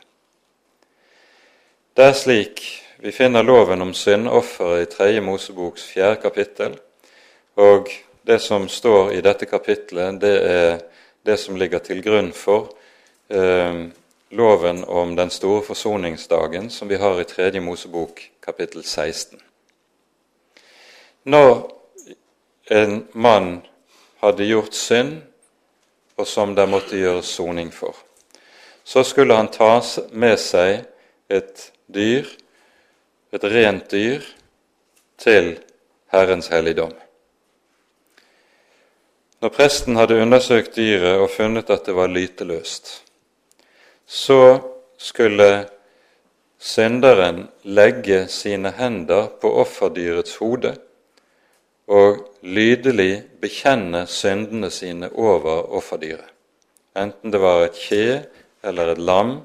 Det 1.93 2.03
er 2.03 2.13
slik 2.13 2.61
vi 3.01 3.11
finner 3.11 3.43
loven 3.43 3.81
om 3.81 3.93
syndofferet 3.93 4.81
i 4.81 4.91
Tredje 4.91 5.21
Moseboks 5.21 5.83
fjerde 5.91 6.21
kapittel. 6.21 6.77
Og 7.55 7.89
det 8.21 8.39
som 8.41 8.67
står 8.69 9.13
i 9.13 9.21
dette 9.21 9.45
kapittelet, 9.45 10.21
det 10.21 10.35
er 10.43 10.79
det 11.25 11.37
som 11.39 11.57
ligger 11.57 11.79
til 11.79 12.01
grunn 12.03 12.31
for 12.33 12.69
eh, 13.29 13.85
loven 14.29 14.83
om 14.83 15.15
den 15.15 15.29
store 15.29 15.63
forsoningsdagen 15.63 16.69
som 16.69 16.89
vi 16.89 16.95
har 16.95 17.21
i 17.21 17.27
Tredje 17.27 17.61
Mosebok 17.61 18.21
kapittel 18.47 18.83
16. 18.83 19.41
Når 21.23 21.71
en 22.71 23.07
mann 23.12 23.62
hadde 24.23 24.47
gjort 24.47 24.73
synd, 24.73 25.17
og 26.15 26.27
som 26.27 26.55
det 26.55 26.65
måtte 26.71 26.95
gjøres 26.95 27.27
soning 27.27 27.73
for. 27.75 27.95
Så 28.88 29.03
skulle 29.03 29.36
han 29.36 29.51
ta 29.51 29.81
med 30.15 30.39
seg 30.39 30.86
et 31.27 31.67
dyr, 31.91 32.29
et 33.36 33.43
rent 33.43 33.91
dyr, 33.91 34.23
til 35.17 35.57
Herrens 36.13 36.47
helligdom. 36.53 36.93
Når 39.43 39.53
presten 39.53 39.97
hadde 39.99 40.21
undersøkt 40.23 40.77
dyret 40.77 41.19
og 41.19 41.33
funnet 41.36 41.69
at 41.73 41.86
det 41.86 41.95
var 41.97 42.07
lyteløst, 42.07 42.93
så 44.07 44.60
skulle 44.97 45.67
synderen 46.59 47.47
legge 47.63 48.25
sine 48.27 48.71
hender 48.77 49.29
på 49.41 49.51
offerdyrets 49.61 50.35
hode 50.41 50.73
og 51.87 52.23
lydelig 52.43 53.23
bekjenne 53.41 54.03
syndene 54.11 54.69
sine 54.73 55.09
over 55.13 55.69
offerdyret. 55.77 56.33
Enten 56.97 57.31
det 57.31 57.39
var 57.41 57.63
et 57.67 57.77
kje 57.77 58.23
eller 58.65 58.91
et 58.93 59.01
lam 59.01 59.37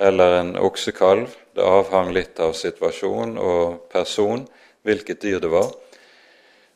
eller 0.00 0.40
en 0.40 0.56
oksekalv, 0.58 1.28
det 1.54 1.64
avhang 1.64 2.10
litt 2.12 2.40
av 2.40 2.54
situasjon 2.56 3.36
og 3.38 3.86
person 3.92 4.42
hvilket 4.86 5.22
dyr 5.22 5.40
det 5.42 5.50
var, 5.52 5.70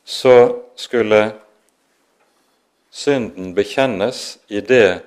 så 0.04 0.60
skulle 0.76 1.32
synden 2.94 3.54
bekjennes 3.56 4.36
i 4.52 4.60
det 4.60 5.00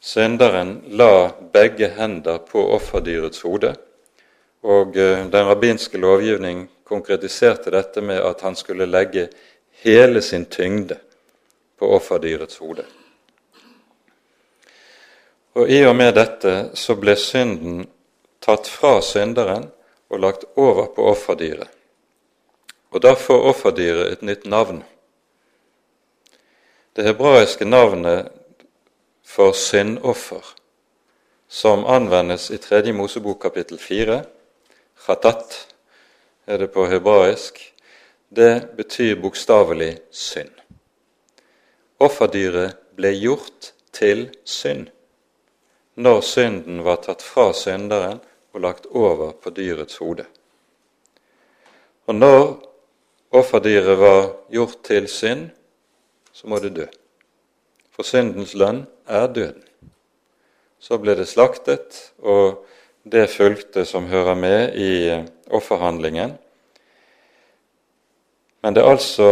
synderen 0.00 0.82
la 0.88 1.32
begge 1.52 1.88
hender 1.96 2.38
på 2.38 2.62
offerdyrets 2.74 3.42
hode. 3.42 3.74
Og 4.62 4.96
eh, 4.96 5.26
den 5.26 5.46
rabbinske 5.46 5.98
lovgivning 5.98 6.68
konkretiserte 6.84 7.70
dette 7.70 8.00
med 8.00 8.20
at 8.20 8.40
han 8.40 8.56
skulle 8.56 8.88
legge 8.88 9.28
hele 9.84 10.22
sin 10.22 10.44
tyngde 10.44 10.98
på 11.78 11.92
offerdyrets 11.96 12.56
hode. 12.56 12.84
Og 15.52 15.70
I 15.70 15.84
og 15.86 15.96
med 15.96 16.14
dette 16.14 16.54
så 16.78 16.94
ble 16.98 17.16
synden 17.18 17.84
tatt 18.40 18.68
fra 18.70 19.00
synderen 19.02 19.68
og 20.10 20.22
lagt 20.22 20.44
over 20.56 20.90
på 20.94 21.08
offerdyret. 21.10 21.68
Og 22.90 23.02
da 23.02 23.14
får 23.14 23.46
offerdyret 23.52 24.12
et 24.12 24.22
nytt 24.26 24.46
navn. 24.50 24.82
Det 26.96 27.06
hebraiske 27.06 27.64
navnet 27.64 28.30
for 29.30 29.54
syndoffer, 29.54 30.44
som 31.48 31.84
anvendes 31.86 32.50
i 32.50 32.58
3. 32.58 32.92
Mosebok 32.92 33.42
kapittel 33.42 33.78
4, 33.78 34.22
chatat, 35.06 35.58
er 36.46 36.58
det 36.58 36.72
på 36.74 36.86
hebraisk, 36.90 37.60
det 38.28 38.74
betyr 38.76 39.20
bokstavelig 39.22 39.92
synd. 40.10 40.50
Offerdyret 42.02 42.78
ble 42.98 43.12
gjort 43.14 43.72
til 43.94 44.28
synd 44.44 44.88
når 46.00 46.20
synden 46.24 46.84
var 46.86 47.02
tatt 47.04 47.22
fra 47.22 47.50
synderen 47.56 48.20
og 48.54 48.62
lagt 48.64 48.86
over 48.86 49.34
på 49.36 49.52
dyrets 49.54 49.98
hode. 50.00 50.24
Og 52.08 52.14
når 52.14 52.46
offerdyret 53.36 53.98
var 53.98 54.30
gjort 54.50 54.80
til 54.86 55.08
synd, 55.08 55.50
så 56.32 56.48
må 56.48 56.58
det 56.58 56.74
dø. 56.78 56.86
For 58.00 58.08
syndens 58.08 58.54
lønn 58.56 58.86
er 59.12 59.26
døden. 59.28 59.64
Så 60.80 60.96
ble 60.96 61.12
det 61.18 61.26
slaktet, 61.28 61.98
og 62.24 62.62
det 63.04 63.26
fulgte 63.28 63.82
som 63.84 64.06
hører 64.08 64.38
med 64.40 64.72
i 64.72 64.92
offerhandlingen. 65.52 66.30
Men 68.64 68.72
det 68.72 68.80
er 68.80 68.88
altså 68.88 69.26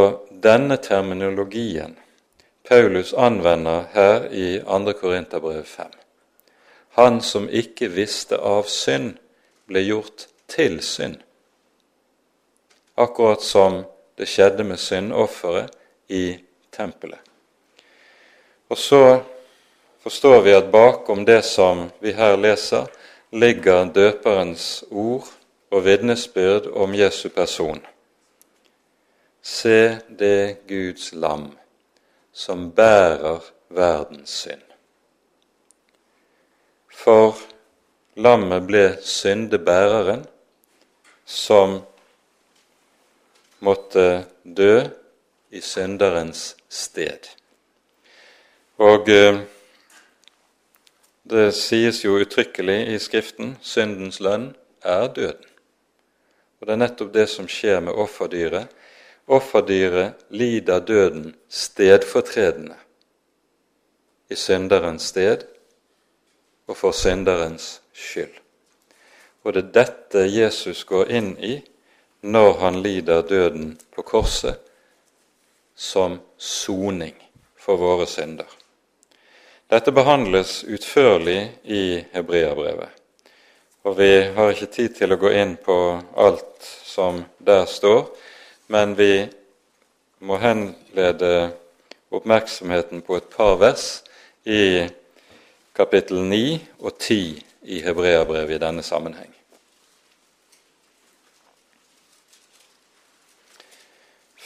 denne 0.44 0.76
terminologien 0.84 1.94
Paulus 2.68 3.14
anvender 3.16 3.86
her 3.94 4.26
i 4.28 4.58
2. 4.60 4.92
Korinterbrev 5.00 5.64
5. 5.64 5.86
Han 7.00 7.22
som 7.24 7.48
ikke 7.48 7.88
visste 7.88 8.36
av 8.36 8.68
synd, 8.68 9.14
ble 9.64 9.80
gjort 9.86 10.26
til 10.44 10.82
synd. 10.84 11.16
Akkurat 13.00 13.40
som 13.40 13.80
det 14.20 14.28
skjedde 14.28 14.68
med 14.68 14.76
syndofferet 14.76 15.72
i 16.12 16.36
tempelet. 16.68 17.27
Og 18.68 18.78
så 18.78 19.20
forstår 20.02 20.40
vi 20.40 20.52
at 20.52 20.70
bakom 20.72 21.24
det 21.24 21.42
som 21.44 21.88
vi 22.00 22.12
her 22.12 22.36
leser, 22.36 22.86
ligger 23.32 23.88
døperens 23.92 24.84
ord 24.90 25.28
og 25.70 25.84
vitnesbyrd 25.84 26.70
om 26.72 26.94
Jesu 26.94 27.28
person. 27.28 27.80
Se 29.42 29.98
det 30.08 30.66
Guds 30.68 31.12
lam 31.12 31.50
som 32.32 32.70
bærer 32.72 33.44
verdens 33.68 34.30
synd. 34.44 34.64
For 36.92 37.38
lammet 38.16 38.66
ble 38.68 38.84
syndebæreren 39.04 40.24
som 41.24 41.80
måtte 43.64 44.24
dø 44.42 44.82
i 45.50 45.60
synderens 45.60 46.56
sted. 46.68 47.37
Og 48.78 49.08
eh, 49.10 49.40
det 51.26 51.48
sies 51.58 52.04
jo 52.04 52.20
uttrykkelig 52.22 52.76
i 52.94 52.98
Skriften 53.02 53.56
syndens 53.62 54.20
lønn 54.22 54.52
er 54.86 55.08
døden. 55.10 55.48
Og 56.60 56.66
det 56.66 56.74
er 56.74 56.80
nettopp 56.84 57.10
det 57.14 57.24
som 57.30 57.48
skjer 57.50 57.80
med 57.82 57.98
offerdyret. 57.98 58.70
Offerdyret 59.26 60.22
lider 60.30 60.78
døden 60.78 61.34
stedfortredende 61.50 62.76
i 64.30 64.38
synderens 64.38 65.10
sted 65.10 65.42
og 66.68 66.76
for 66.76 66.94
synderens 66.94 67.80
skyld. 67.92 68.32
Og 69.42 69.54
det 69.54 69.64
er 69.64 69.74
dette 69.80 70.24
Jesus 70.30 70.84
går 70.84 71.10
inn 71.18 71.34
i 71.42 71.58
når 72.22 72.54
han 72.62 72.80
lider 72.82 73.26
døden 73.26 73.74
på 73.94 74.06
korset 74.06 74.62
som 75.74 76.20
soning 76.38 77.14
for 77.58 77.76
våre 77.76 78.06
synder. 78.06 78.57
Dette 79.68 79.92
behandles 79.92 80.62
utførlig 80.64 81.42
i 81.64 82.00
Hebreabrevet. 82.14 82.88
Og 83.84 83.98
vi 83.98 84.12
har 84.32 84.52
ikke 84.52 84.66
tid 84.72 84.94
til 84.96 85.12
å 85.12 85.18
gå 85.20 85.28
inn 85.36 85.58
på 85.60 85.74
alt 86.16 86.68
som 86.88 87.18
der 87.44 87.66
står, 87.68 88.06
men 88.72 88.94
vi 88.96 89.26
må 90.24 90.38
henlede 90.40 91.50
oppmerksomheten 92.08 93.02
på 93.04 93.18
et 93.18 93.26
par 93.28 93.58
vers 93.60 93.84
i 94.48 94.86
kapittel 95.76 96.22
9 96.24 96.40
og 96.78 96.94
10 96.96 97.18
i 97.68 97.80
Hebreabrevet 97.84 98.56
i 98.56 98.62
denne 98.62 98.82
sammenheng. 98.82 99.34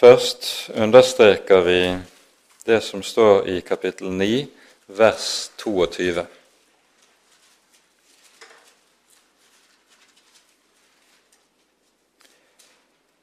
Først 0.02 0.72
understreker 0.74 1.62
vi 1.62 1.78
det 2.66 2.80
som 2.82 3.06
står 3.06 3.46
i 3.54 3.60
kapittel 3.62 4.10
9, 4.10 4.61
vers 4.96 5.50
22. 5.56 6.26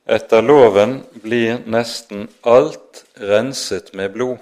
Etter 0.09 0.41
loven 0.41 1.03
blir 1.22 1.59
nesten 1.70 2.28
alt 2.41 3.03
renset 3.22 3.93
med 3.93 4.15
blod, 4.15 4.39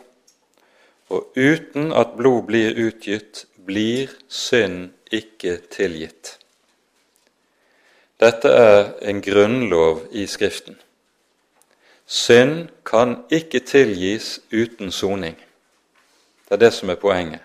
og 1.12 1.36
uten 1.36 1.92
at 1.92 2.16
blod 2.16 2.46
blir 2.48 2.78
utgitt, 2.88 3.46
blir 3.68 4.14
synd 4.32 4.94
ikke 5.12 5.58
tilgitt. 5.72 6.38
Dette 8.18 8.50
er 8.50 8.94
en 9.10 9.20
grunnlov 9.22 10.08
i 10.12 10.24
Skriften. 10.26 10.80
Synd 12.08 12.70
kan 12.88 13.20
ikke 13.30 13.60
tilgis 13.60 14.38
uten 14.56 14.92
soning. 14.96 15.36
Det 16.48 16.56
er 16.56 16.64
det 16.64 16.74
som 16.74 16.90
er 16.90 16.96
poenget. 16.96 17.44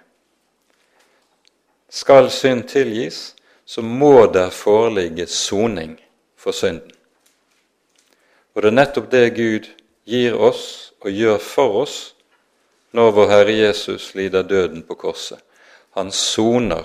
Skal 1.90 2.30
synd 2.30 2.68
tilgis, 2.70 3.34
så 3.64 3.82
må 3.82 4.26
der 4.26 4.50
foreligge 4.50 5.26
soning 5.26 6.00
for 6.36 6.52
synden. 6.52 6.92
Og 8.54 8.62
det 8.62 8.68
er 8.68 8.76
nettopp 8.76 9.10
det 9.10 9.34
Gud 9.36 9.68
gir 10.06 10.36
oss 10.36 10.92
og 11.00 11.10
gjør 11.10 11.38
for 11.38 11.82
oss 11.82 11.96
når 12.92 13.14
vår 13.16 13.30
Herre 13.30 13.54
Jesus 13.56 14.14
lider 14.14 14.42
døden 14.42 14.82
på 14.82 14.94
korset. 14.94 15.40
Han 15.96 16.12
soner 16.12 16.84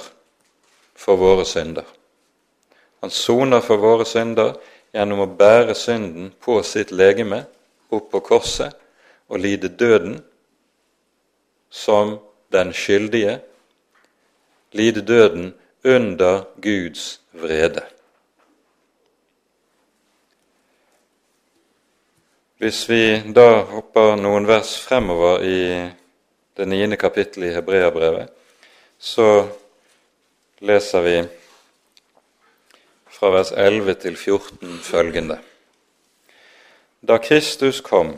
for 0.96 1.20
våre 1.20 1.46
synder. 1.46 1.86
Han 3.04 3.12
soner 3.14 3.62
for 3.62 3.78
våre 3.78 4.06
synder 4.08 4.56
gjennom 4.96 5.22
å 5.24 5.30
bære 5.40 5.76
synden 5.76 6.32
på 6.42 6.62
sitt 6.66 6.92
legeme 6.92 7.44
opp 7.94 8.10
på 8.12 8.24
korset 8.26 8.76
og 9.28 9.44
lide 9.44 9.70
døden 9.70 10.22
som 11.70 12.18
den 12.52 12.74
skyldige, 12.74 13.40
lide 14.72 15.02
døden 15.02 15.54
under 15.86 16.44
Guds 16.62 17.22
vrede. 17.32 17.86
Hvis 22.58 22.90
vi 22.90 23.22
da 23.36 23.62
hopper 23.70 24.16
noen 24.18 24.48
vers 24.50 24.74
fremover 24.82 25.44
i 25.46 25.60
det 26.58 26.66
niende 26.66 26.98
kapittelet 26.98 27.52
i 27.52 27.58
Hebreabrevet, 27.60 28.32
så 28.98 29.46
leser 30.66 31.06
vi 31.06 31.18
fra 33.14 33.30
vers 33.34 33.52
11 33.52 33.94
til 34.02 34.18
14 34.18 34.80
følgende. 34.82 35.38
Da 37.08 37.18
Kristus 37.22 37.82
kom 37.82 38.16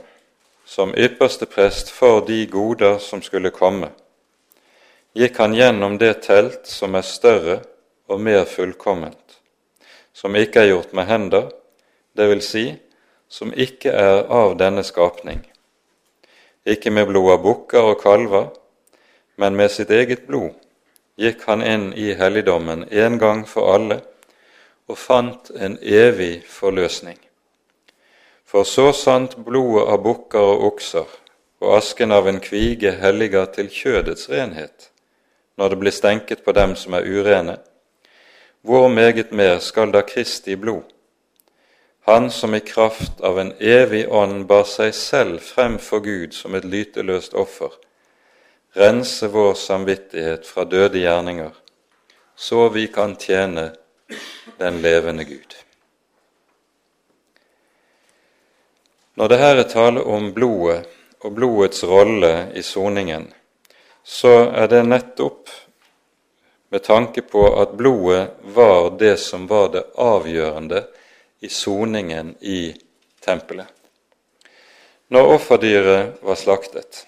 som 0.70 0.94
ypperste 0.98 1.46
prest 1.50 1.90
for 1.90 2.22
de 2.28 2.46
goder 2.46 3.00
som 3.02 3.24
skulle 3.26 3.50
komme, 3.50 3.88
gikk 5.18 5.40
han 5.42 5.56
gjennom 5.58 5.96
det 5.98 6.12
telt 6.28 6.68
som 6.70 6.94
er 6.94 7.08
større 7.08 7.56
og 8.06 8.22
mer 8.22 8.44
fullkomment, 8.46 9.40
som 10.14 10.38
ikke 10.38 10.62
er 10.62 10.70
gjort 10.70 10.94
med 10.94 11.10
hender, 11.10 11.48
vil 12.20 12.42
si, 12.44 12.66
som 13.32 13.54
ikke 13.56 13.94
er 13.96 14.26
av 14.28 14.58
denne 14.60 14.84
skapning, 14.86 15.40
ikke 16.68 16.92
med 16.94 17.08
blod 17.10 17.32
av 17.38 17.42
bukker 17.48 17.90
og 17.94 18.02
kalver, 18.04 18.50
men 19.42 19.56
med 19.56 19.72
sitt 19.74 19.90
eget 19.90 20.28
blod 20.28 20.52
gikk 21.18 21.48
han 21.48 21.64
inn 21.66 21.88
i 21.98 22.12
helligdommen 22.20 22.86
en 22.92 23.18
gang 23.18 23.42
for 23.48 23.72
alle 23.74 24.02
og 24.86 25.00
fant 25.00 25.50
en 25.56 25.80
evig 25.82 26.44
forløsning. 26.46 27.18
For 28.50 28.66
så 28.66 28.90
sant 28.98 29.36
blodet 29.46 29.86
av 29.94 30.00
bukker 30.02 30.42
og 30.42 30.64
okser 30.72 31.10
og 31.60 31.74
asken 31.76 32.14
av 32.16 32.28
en 32.32 32.40
kvige 32.42 32.96
helliger 32.98 33.46
til 33.54 33.68
kjødets 33.70 34.30
renhet, 34.32 34.88
når 35.60 35.70
det 35.70 35.78
blir 35.82 35.94
stenket 35.94 36.42
på 36.46 36.56
dem 36.58 36.74
som 36.80 36.96
er 36.98 37.06
urene, 37.06 37.60
hvor 38.66 38.88
meget 38.90 39.36
mer 39.36 39.60
skal 39.62 39.94
da 39.94 40.02
Kristi 40.08 40.56
blod, 40.56 40.88
han 42.10 42.32
som 42.34 42.56
i 42.56 42.64
kraft 42.66 43.22
av 43.22 43.38
en 43.38 43.54
evig 43.60 44.08
ånd 44.08 44.48
bar 44.50 44.66
seg 44.66 44.96
selv 44.98 45.44
frem 45.46 45.78
for 45.78 46.02
Gud 46.02 46.34
som 46.34 46.58
et 46.58 46.66
lyteløst 46.66 47.38
offer, 47.38 47.76
rense 48.74 49.30
vår 49.30 49.54
samvittighet 49.62 50.48
fra 50.48 50.66
døde 50.66 51.04
gjerninger, 51.04 51.54
så 52.36 52.70
vi 52.74 52.88
kan 52.88 53.14
tjene 53.20 53.74
den 54.58 54.82
levende 54.82 55.28
Gud. 55.28 55.59
Når 59.20 59.28
det 59.28 59.38
her 59.38 59.58
er 59.60 59.68
tale 59.68 60.00
om 60.08 60.30
blodet 60.32 60.86
og 61.28 61.34
blodets 61.36 61.82
rolle 61.84 62.54
i 62.56 62.62
soningen, 62.64 63.26
så 64.08 64.46
er 64.56 64.70
det 64.72 64.86
nettopp 64.88 65.50
med 66.72 66.86
tanke 66.86 67.26
på 67.28 67.42
at 67.60 67.74
blodet 67.76 68.30
var 68.56 68.94
det 69.02 69.18
som 69.20 69.44
var 69.50 69.74
det 69.74 69.82
avgjørende 70.00 70.86
i 71.44 71.50
soningen 71.52 72.30
i 72.40 72.72
tempelet. 73.20 73.68
Når 75.12 75.34
offerdyret 75.34 76.22
var 76.24 76.40
slaktet, 76.40 77.02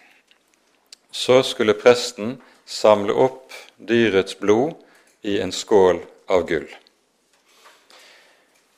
så 1.11 1.39
skulle 1.47 1.77
presten 1.79 2.41
samle 2.67 3.15
opp 3.15 3.55
dyrets 3.77 4.35
blod 4.41 4.75
i 5.23 5.37
en 5.39 5.55
skål 5.55 6.03
av 6.27 6.43
gull. 6.49 6.67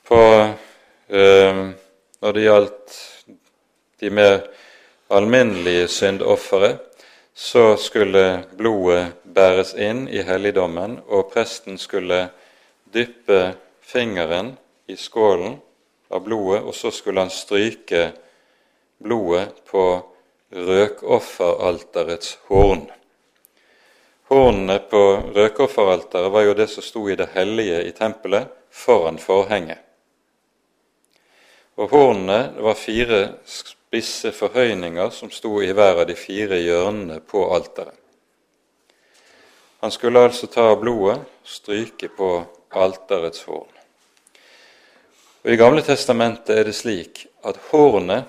På, 0.06 0.22
eh, 1.08 1.60
når 2.22 2.38
det 2.38 2.46
gjaldt 2.46 2.96
de 4.00 4.10
mer 4.10 4.40
alminnelige 5.08 5.88
syndoffere, 5.88 6.76
så 7.34 7.76
skulle 7.76 8.44
blodet 8.56 9.12
bæres 9.24 9.74
inn 9.74 10.06
i 10.08 10.22
helligdommen, 10.22 11.00
og 11.06 11.32
presten 11.32 11.78
skulle 11.78 12.28
dyppe 12.94 13.54
fingeren 13.82 14.54
i 14.86 14.96
skålen 14.96 15.58
av 16.10 16.22
blodet, 16.24 16.62
og 16.62 16.74
så 16.74 16.92
skulle 16.94 17.24
han 17.24 17.32
stryke 17.32 18.12
blodet 19.02 19.64
på 19.66 19.84
røkofferalterets 20.54 22.38
horn. 22.48 22.86
Hornene 24.30 24.78
på 24.90 25.02
røkofferalteret 25.34 26.32
var 26.32 26.46
jo 26.46 26.54
det 26.56 26.68
som 26.72 26.86
sto 26.86 27.02
i 27.10 27.16
det 27.18 27.32
hellige 27.34 27.82
i 27.84 27.92
tempelet 27.92 28.48
foran 28.70 29.18
forhenget. 29.18 29.82
Og 31.76 31.90
hornene 31.90 32.54
var 32.62 32.78
fire 32.78 33.20
spisse 33.94 34.32
forhøyninger 34.32 35.10
som 35.14 35.30
sto 35.30 35.60
i 35.62 35.70
hver 35.70 36.00
av 36.02 36.08
de 36.08 36.16
fire 36.18 36.56
hjørnene 36.58 37.20
på 37.22 37.44
alteret. 37.54 37.94
Han 39.84 39.92
skulle 39.94 40.18
altså 40.18 40.48
ta 40.50 40.72
blodet, 40.74 41.20
stryke 41.44 42.08
på 42.08 42.30
alterets 42.74 43.44
horn. 43.46 43.70
Og 45.44 45.52
I 45.52 45.60
Gamle 45.60 45.84
testamentet 45.86 46.56
er 46.56 46.66
det 46.66 46.74
slik 46.74 47.26
at 47.46 47.60
hornet, 47.70 48.26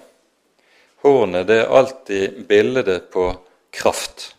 hornet 1.01 1.49
det 1.49 1.63
er 1.63 1.73
alltid 1.73 2.45
bildet 2.45 3.09
på 3.09 3.31
kraft. 3.73 4.35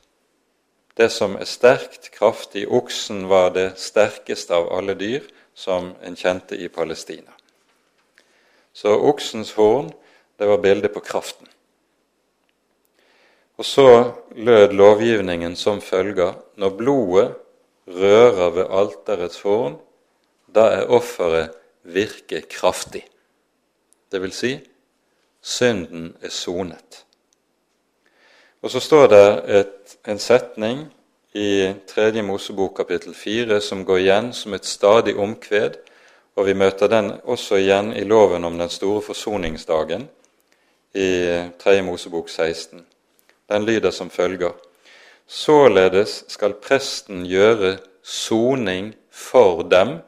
Det 0.95 1.11
som 1.11 1.35
er 1.35 1.51
sterkt, 1.51 2.13
kraftig. 2.15 2.69
Oksen 2.71 3.27
var 3.27 3.51
det 3.57 3.73
sterkeste 3.83 4.55
av 4.55 4.71
alle 4.79 4.95
dyr 4.95 5.27
som 5.55 5.97
en 6.07 6.15
kjente 6.15 6.55
i 6.55 6.69
Palestina. 6.69 7.33
Så 8.73 8.95
oksens 8.95 9.57
horn, 9.59 9.91
det 10.37 10.47
var 10.47 10.59
bildet 10.63 10.93
på 10.95 11.01
kraften. 11.01 11.49
Og 13.57 13.65
så 13.65 14.13
lød 14.37 14.73
lovgivningen 14.77 15.57
som 15.57 15.81
følger 15.81 16.35
når 16.61 16.77
blodet 16.77 17.35
rører 17.87 18.51
ved 18.51 18.67
alterets 18.71 19.41
horn, 19.41 19.79
da 20.55 20.69
er 20.77 20.91
offeret 20.93 21.55
virke 21.87 22.43
kraftig. 22.51 23.07
Det 24.13 24.21
vil 24.23 24.33
si 24.33 24.53
synden 25.41 26.17
er 26.23 26.33
sonet. 26.35 27.05
Og 28.63 28.71
så 28.71 28.81
står 28.81 29.07
det 29.13 29.27
et, 29.61 29.97
en 30.09 30.19
setning 30.19 30.87
i 31.37 31.73
3. 31.89 32.23
Mosebok 32.23 32.77
kapittel 32.77 33.15
4 33.15 33.61
som 33.61 33.85
går 33.85 34.03
igjen 34.03 34.33
som 34.35 34.55
et 34.57 34.67
stadig 34.67 35.17
omkved, 35.17 35.79
og 36.37 36.47
vi 36.49 36.55
møter 36.59 36.91
den 36.93 37.13
også 37.25 37.61
igjen 37.63 37.93
i 37.97 38.05
loven 38.05 38.45
om 38.45 38.59
den 38.59 38.73
store 38.73 39.03
forsoningsdagen 39.03 40.09
i 40.97 41.49
3. 41.59 41.83
Mosebok 41.83 42.29
16. 42.29 42.87
Den 43.49 43.65
lyder 43.65 43.91
som 43.91 44.11
følger.: 44.11 44.53
Således 45.27 46.25
skal 46.29 46.55
presten 46.55 47.27
gjøre 47.27 47.79
soning 48.03 48.95
for 49.11 49.63
dem, 49.63 49.99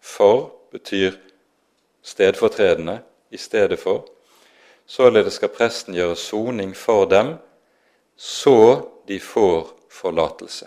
for 0.00 0.54
betyr 0.72 1.12
stedfortredende 2.02 3.00
i 3.30 3.36
stedet 3.36 3.78
for. 3.78 4.06
Således 4.86 5.32
skal 5.32 5.48
presten 5.48 5.94
gjøre 5.94 6.16
soning 6.16 6.76
for 6.76 7.04
dem, 7.04 7.34
så 8.16 8.86
de 9.08 9.20
får 9.20 9.72
forlatelse. 9.90 10.66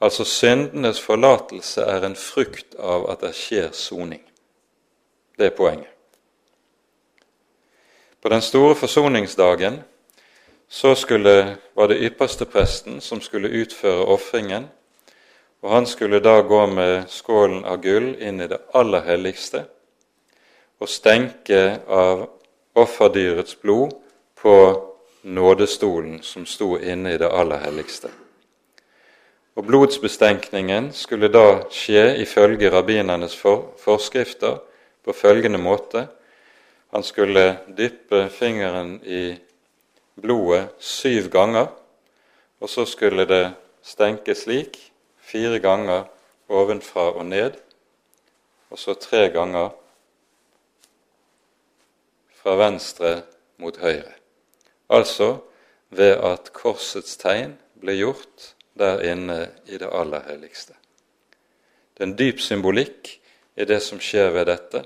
Altså 0.00 0.24
syndenes 0.24 1.00
forlatelse 1.00 1.80
er 1.80 2.06
en 2.06 2.16
frukt 2.16 2.74
av 2.78 3.10
at 3.10 3.20
det 3.20 3.34
skjer 3.34 3.70
soning. 3.72 4.22
Det 5.38 5.46
er 5.46 5.56
poenget. 5.56 5.93
På 8.24 8.28
den 8.28 8.42
store 8.42 8.74
forsoningsdagen 8.74 9.82
Så 10.68 10.94
skulle, 10.94 11.56
var 11.74 11.88
det 11.88 12.00
ypperste 12.00 12.44
presten 12.44 13.00
som 13.00 13.20
skulle 13.20 13.48
utføre 13.48 14.06
ofringen, 14.06 14.64
og 15.62 15.70
han 15.70 15.86
skulle 15.86 16.20
da 16.24 16.40
gå 16.40 16.66
med 16.66 17.04
skålen 17.12 17.66
av 17.68 17.82
gull 17.84 18.14
inn 18.16 18.40
i 18.40 18.48
det 18.48 18.62
aller 18.72 19.04
helligste 19.04 19.66
og 20.80 20.88
stenke 20.88 21.60
av 21.84 22.24
offerdyrets 22.74 23.60
blod 23.60 23.92
på 24.40 24.56
nådestolen 25.22 26.22
som 26.22 26.48
sto 26.48 26.78
inne 26.78 27.12
i 27.12 27.20
det 27.20 27.28
aller 27.28 27.60
helligste. 27.60 28.08
Og 29.54 29.68
Blodsbestenkningen 29.68 30.94
skulle 30.96 31.28
da 31.28 31.68
skje 31.70 32.16
ifølge 32.24 32.72
rabbinernes 32.72 33.36
forskrifter 33.84 34.62
på 35.04 35.12
følgende 35.12 35.60
måte. 35.60 36.08
Han 36.94 37.02
skulle 37.02 37.58
dyppe 37.74 38.28
fingeren 38.30 39.00
i 39.02 39.34
blodet 40.14 40.68
syv 40.78 41.26
ganger, 41.28 41.66
og 42.62 42.70
så 42.70 42.84
skulle 42.86 43.24
det 43.26 43.48
stenke 43.82 44.36
slik 44.38 44.78
fire 45.18 45.58
ganger 45.58 46.04
ovenfra 46.46 47.08
og 47.18 47.26
ned, 47.26 47.56
og 48.70 48.78
så 48.78 48.94
tre 48.94 49.26
ganger 49.34 49.72
fra 52.38 52.54
venstre 52.62 53.10
mot 53.58 53.80
høyre. 53.82 54.14
Altså 54.86 55.40
ved 55.90 56.14
at 56.14 56.52
korsets 56.54 57.16
tegn 57.18 57.56
ble 57.82 57.96
gjort 57.98 58.52
der 58.78 59.02
inne 59.02 59.48
i 59.66 59.80
det 59.82 59.90
aller 59.90 60.22
helligste. 60.28 60.78
Det 61.94 62.06
er 62.06 62.12
en 62.12 62.18
dyp 62.22 62.38
symbolikk 62.38 63.16
i 63.58 63.66
det 63.66 63.80
som 63.82 63.98
skjer 63.98 64.30
ved 64.34 64.46
dette, 64.52 64.84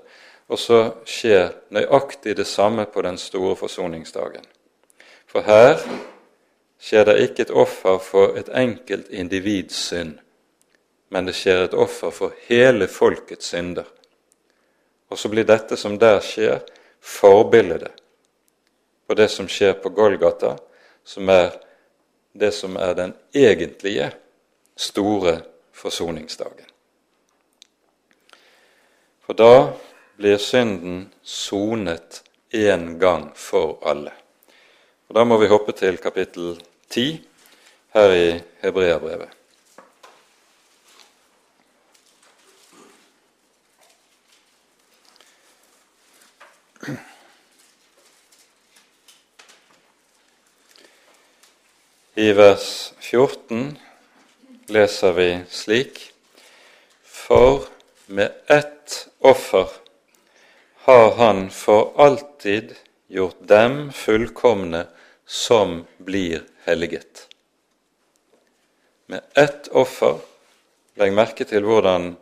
og 0.48 0.58
så 0.58 0.78
skjer 1.04 1.50
nøyaktig 1.74 2.36
det 2.36 2.46
samme 2.46 2.86
på 2.86 3.02
den 3.04 3.18
store 3.18 3.56
forsoningsdagen. 3.56 4.44
For 5.28 5.44
her 5.44 5.76
skjer 6.80 7.04
det 7.04 7.18
ikke 7.22 7.44
et 7.44 7.52
offer 7.52 7.98
for 8.00 8.38
et 8.40 8.48
enkelt 8.48 9.10
individs 9.10 9.76
synd, 9.90 10.16
men 11.12 11.28
det 11.28 11.36
skjer 11.36 11.66
et 11.66 11.76
offer 11.76 12.10
for 12.10 12.36
hele 12.48 12.88
folkets 12.88 13.52
synder. 13.52 13.84
Og 15.08 15.18
så 15.18 15.28
blir 15.28 15.44
dette 15.48 15.76
som 15.76 15.98
der 16.00 16.20
skjer, 16.24 16.60
forbildet 17.00 17.92
på 19.06 19.14
det 19.14 19.28
som 19.32 19.48
skjer 19.48 19.76
på 19.80 19.92
Golgata, 19.94 20.56
som 21.04 21.28
er 21.28 21.52
det 22.32 22.50
som 22.52 22.76
er 22.76 22.94
den 22.94 23.14
egentlige 23.34 24.10
store 24.76 25.38
forsoningsdagen. 25.72 26.66
For 29.24 29.36
da 29.36 29.52
blir 30.18 30.38
synden 30.38 31.12
sonet 31.22 32.22
én 32.50 32.98
gang 32.98 33.30
for 33.36 33.78
alle. 33.86 34.12
Og 35.08 35.14
Da 35.14 35.24
må 35.24 35.38
vi 35.38 35.46
hoppe 35.46 35.72
til 35.72 35.96
kapittel 35.96 36.58
10 36.90 37.22
her 37.94 38.10
i 38.12 38.40
Hebreabrevet. 38.62 39.28
I 52.18 52.32
vers 52.34 52.94
14 53.00 53.78
leser 54.68 55.12
vi 55.14 55.28
slik 55.50 56.00
For 57.06 57.68
med 58.06 58.34
ett 58.50 59.04
offer 59.20 59.70
har 60.88 61.10
Han 61.10 61.50
for 61.50 61.92
alltid 61.96 62.74
gjort 63.08 63.48
dem 63.48 63.92
fullkomne 63.92 64.86
som 65.26 65.84
blir 65.98 66.42
helliget. 66.64 67.28
Med 69.06 69.20
ett 69.34 69.68
offer 69.68 70.18
Legg 70.96 71.12
merke 71.12 71.44
til 71.44 71.68
hvordan 71.68 72.14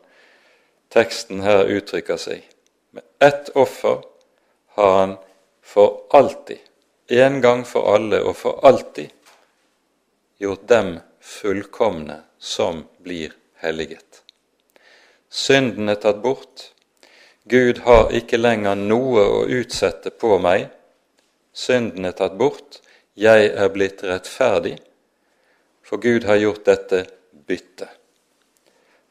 teksten 0.91 1.45
her 1.47 1.71
uttrykker 1.79 2.19
seg. 2.19 2.43
Med 2.91 3.07
ett 3.23 3.55
offer 3.55 4.03
har 4.75 4.93
han 4.99 5.17
for 5.63 6.03
alltid, 6.11 6.59
en 7.07 7.41
gang 7.41 7.63
for 7.65 7.95
alle 7.95 8.19
og 8.27 8.35
for 8.43 8.67
alltid, 8.67 9.15
gjort 10.43 10.67
dem 10.69 10.97
fullkomne 11.23 12.19
som 12.39 12.83
blir 12.99 13.31
helliget. 13.63 14.25
Synden 15.31 15.89
er 15.89 16.03
tatt 16.03 16.19
bort. 16.19 16.73
Gud 17.49 17.79
har 17.87 18.11
ikke 18.11 18.41
lenger 18.41 18.75
noe 18.75 19.23
å 19.23 19.43
utsette 19.47 20.11
på 20.11 20.35
meg. 20.43 20.67
Synden 21.55 22.09
er 22.09 22.17
tatt 22.19 22.35
bort. 22.39 22.81
Jeg 23.15 23.53
er 23.55 23.71
blitt 23.73 24.03
rettferdig, 24.05 24.75
for 25.87 26.03
Gud 26.03 26.27
har 26.29 26.37
gjort 26.37 26.67
dette 26.67 27.07
bytte. 27.47 27.89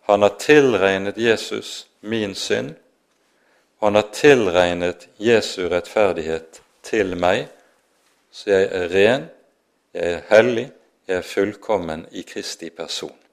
Han 0.05 0.21
har 0.21 0.35
tilregnet 0.37 1.17
Jesus 1.17 1.87
min 2.05 2.35
synd, 2.35 2.75
han 3.81 3.95
har 3.95 4.11
tilregnet 4.13 5.07
Jesu 5.17 5.65
rettferdighet 5.71 6.61
til 6.85 7.15
meg, 7.17 7.47
så 8.29 8.51
jeg 8.51 8.69
er 8.69 8.87
ren, 8.93 9.27
jeg 9.95 10.11
er 10.19 10.23
hellig, 10.29 10.67
jeg 11.07 11.17
er 11.17 11.25
fullkommen 11.25 12.05
i 12.11 12.21
Kristi 12.27 12.69
person. 12.69 13.24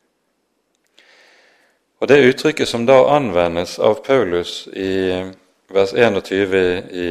Og 2.03 2.09
Det 2.09 2.19
uttrykket 2.19 2.67
som 2.67 2.83
da 2.83 2.97
anvendes 3.15 3.77
av 3.79 4.01
Paulus 4.03 4.65
i 4.75 5.23
vers 5.71 5.93
21 5.95 6.57
i 6.91 7.11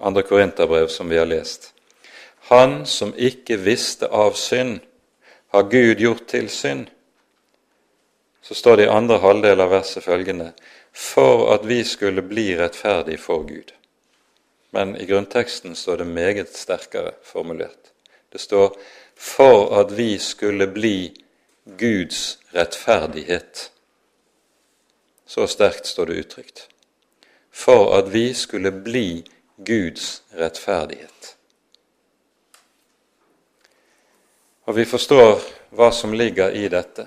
2. 0.00 0.22
Korinterbrev, 0.22 0.86
som 0.88 1.08
vi 1.08 1.18
har 1.18 1.26
lest 1.28 1.74
Han 2.48 2.86
som 2.86 3.10
ikke 3.12 3.58
visste 3.60 4.08
av 4.08 4.32
synd, 4.40 4.78
har 5.52 5.68
Gud 5.68 6.00
gjort 6.00 6.24
til 6.32 6.48
synd. 6.48 6.86
Så 8.40 8.54
står 8.54 8.76
det 8.76 8.86
i 8.86 8.94
andre 8.94 9.18
halvdel 9.20 9.60
av 9.60 9.68
verset 9.70 10.04
følgende 10.04 10.54
for 10.96 11.50
at 11.52 11.66
vi 11.68 11.82
skulle 11.84 12.24
bli 12.24 12.54
rettferdige 12.56 13.20
for 13.20 13.44
Gud. 13.44 13.74
Men 14.72 14.94
i 14.96 15.04
grunnteksten 15.04 15.76
står 15.76 16.00
det 16.00 16.06
meget 16.06 16.56
sterkere 16.56 17.12
formulert. 17.22 17.92
Det 18.32 18.40
står 18.40 18.72
for 19.16 19.76
at 19.82 19.92
vi 19.92 20.16
skulle 20.18 20.70
bli 20.72 21.12
Guds 21.76 22.38
rettferdighet. 22.56 23.70
Så 25.30 25.46
sterkt 25.46 25.86
står 25.86 26.06
det 26.06 26.12
uttrykt. 26.12 26.68
For 27.54 27.92
at 27.94 28.08
vi 28.10 28.34
skulle 28.34 28.72
bli 28.72 29.22
Guds 29.56 30.22
rettferdighet. 30.34 31.36
Og 34.66 34.74
vi 34.74 34.84
forstår 34.90 35.44
hva 35.78 35.92
som 35.94 36.16
ligger 36.18 36.50
i 36.50 36.64
dette. 36.72 37.04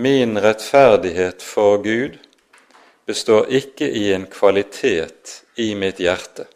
Min 0.00 0.38
rettferdighet 0.40 1.44
for 1.44 1.82
Gud 1.84 2.16
består 3.04 3.52
ikke 3.52 3.84
i 3.84 4.06
en 4.14 4.24
kvalitet 4.32 5.42
i 5.60 5.74
mitt 5.76 6.00
hjerte, 6.00 6.46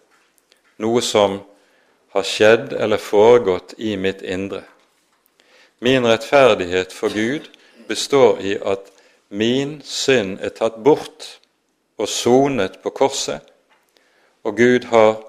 noe 0.81 1.03
som 1.05 1.43
har 2.17 2.25
skjedd 2.25 2.73
eller 2.73 3.01
foregått 3.01 3.75
i 3.77 3.99
mitt 4.01 4.25
indre. 4.25 4.63
Min 5.85 6.09
rettferdighet 6.09 6.97
for 6.97 7.13
Gud 7.13 7.53
består 7.89 8.41
i 8.41 8.57
at 8.57 8.89
min 9.31 9.79
synd 9.87 10.41
er 10.43 10.51
tatt 10.55 10.81
bort 10.85 11.27
og 12.01 12.09
sonet 12.09 12.81
på 12.83 12.91
korset, 12.91 13.41
og 14.43 14.57
Gud 14.57 14.89
har 14.91 15.21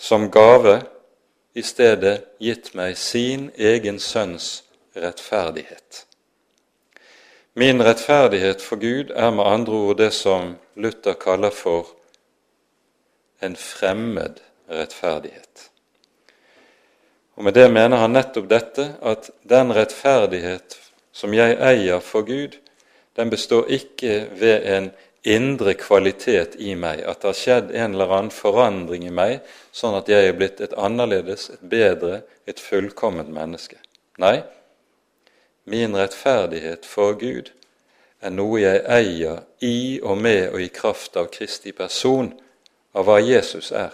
som 0.00 0.30
gave 0.32 0.80
i 1.54 1.62
stedet 1.62 2.22
gitt 2.40 2.72
meg 2.78 2.96
sin 2.96 3.50
egen 3.58 3.98
sønns 4.00 4.62
rettferdighet. 4.96 6.06
Min 7.54 7.82
rettferdighet 7.82 8.62
for 8.62 8.80
Gud 8.80 9.10
er 9.10 9.30
med 9.34 9.44
andre 9.44 9.72
ord 9.72 9.98
det 9.98 10.12
som 10.14 10.54
Luther 10.74 11.18
kaller 11.20 11.50
for 11.50 11.90
en 13.42 13.56
fremmed 13.56 14.40
rettferdighet. 14.70 15.70
Og 17.34 17.44
Med 17.44 17.52
det 17.52 17.70
mener 17.72 17.96
han 17.96 18.12
nettopp 18.12 18.48
dette 18.48 18.94
at 19.02 19.30
den 19.48 19.74
rettferdighet 19.74 20.78
som 21.12 21.34
jeg 21.34 21.56
eier 21.58 22.00
for 22.00 22.22
Gud, 22.22 22.56
den 23.20 23.30
består 23.30 23.68
ikke 23.68 24.30
ved 24.40 24.64
en 24.64 24.90
indre 25.28 25.74
kvalitet 25.76 26.54
i 26.56 26.72
meg, 26.74 27.02
at 27.04 27.20
det 27.20 27.28
har 27.28 27.36
skjedd 27.36 27.72
en 27.76 27.92
eller 27.92 28.14
annen 28.16 28.32
forandring 28.32 29.04
i 29.04 29.12
meg, 29.12 29.42
sånn 29.76 29.98
at 29.98 30.08
jeg 30.08 30.30
er 30.30 30.38
blitt 30.38 30.62
et 30.64 30.72
annerledes, 30.80 31.50
et 31.52 31.66
bedre, 31.68 32.22
et 32.48 32.60
fullkomment 32.60 33.28
menneske. 33.34 33.76
Nei, 34.20 34.40
min 35.68 35.96
rettferdighet 35.96 36.88
for 36.88 37.18
Gud 37.20 37.52
er 38.24 38.32
noe 38.32 38.62
jeg 38.62 38.80
eier 38.88 39.44
i 39.64 40.00
og 40.00 40.16
med 40.20 40.54
og 40.54 40.64
i 40.64 40.72
kraft 40.72 41.20
av 41.20 41.28
Kristi 41.32 41.76
person, 41.76 42.32
av 42.96 43.04
hva 43.04 43.20
Jesus 43.20 43.70
er, 43.76 43.92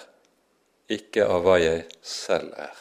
ikke 0.87 1.27
av 1.27 1.43
hva 1.43 1.59
jeg 1.59 1.83
selv 2.07 2.55
er. 2.55 2.79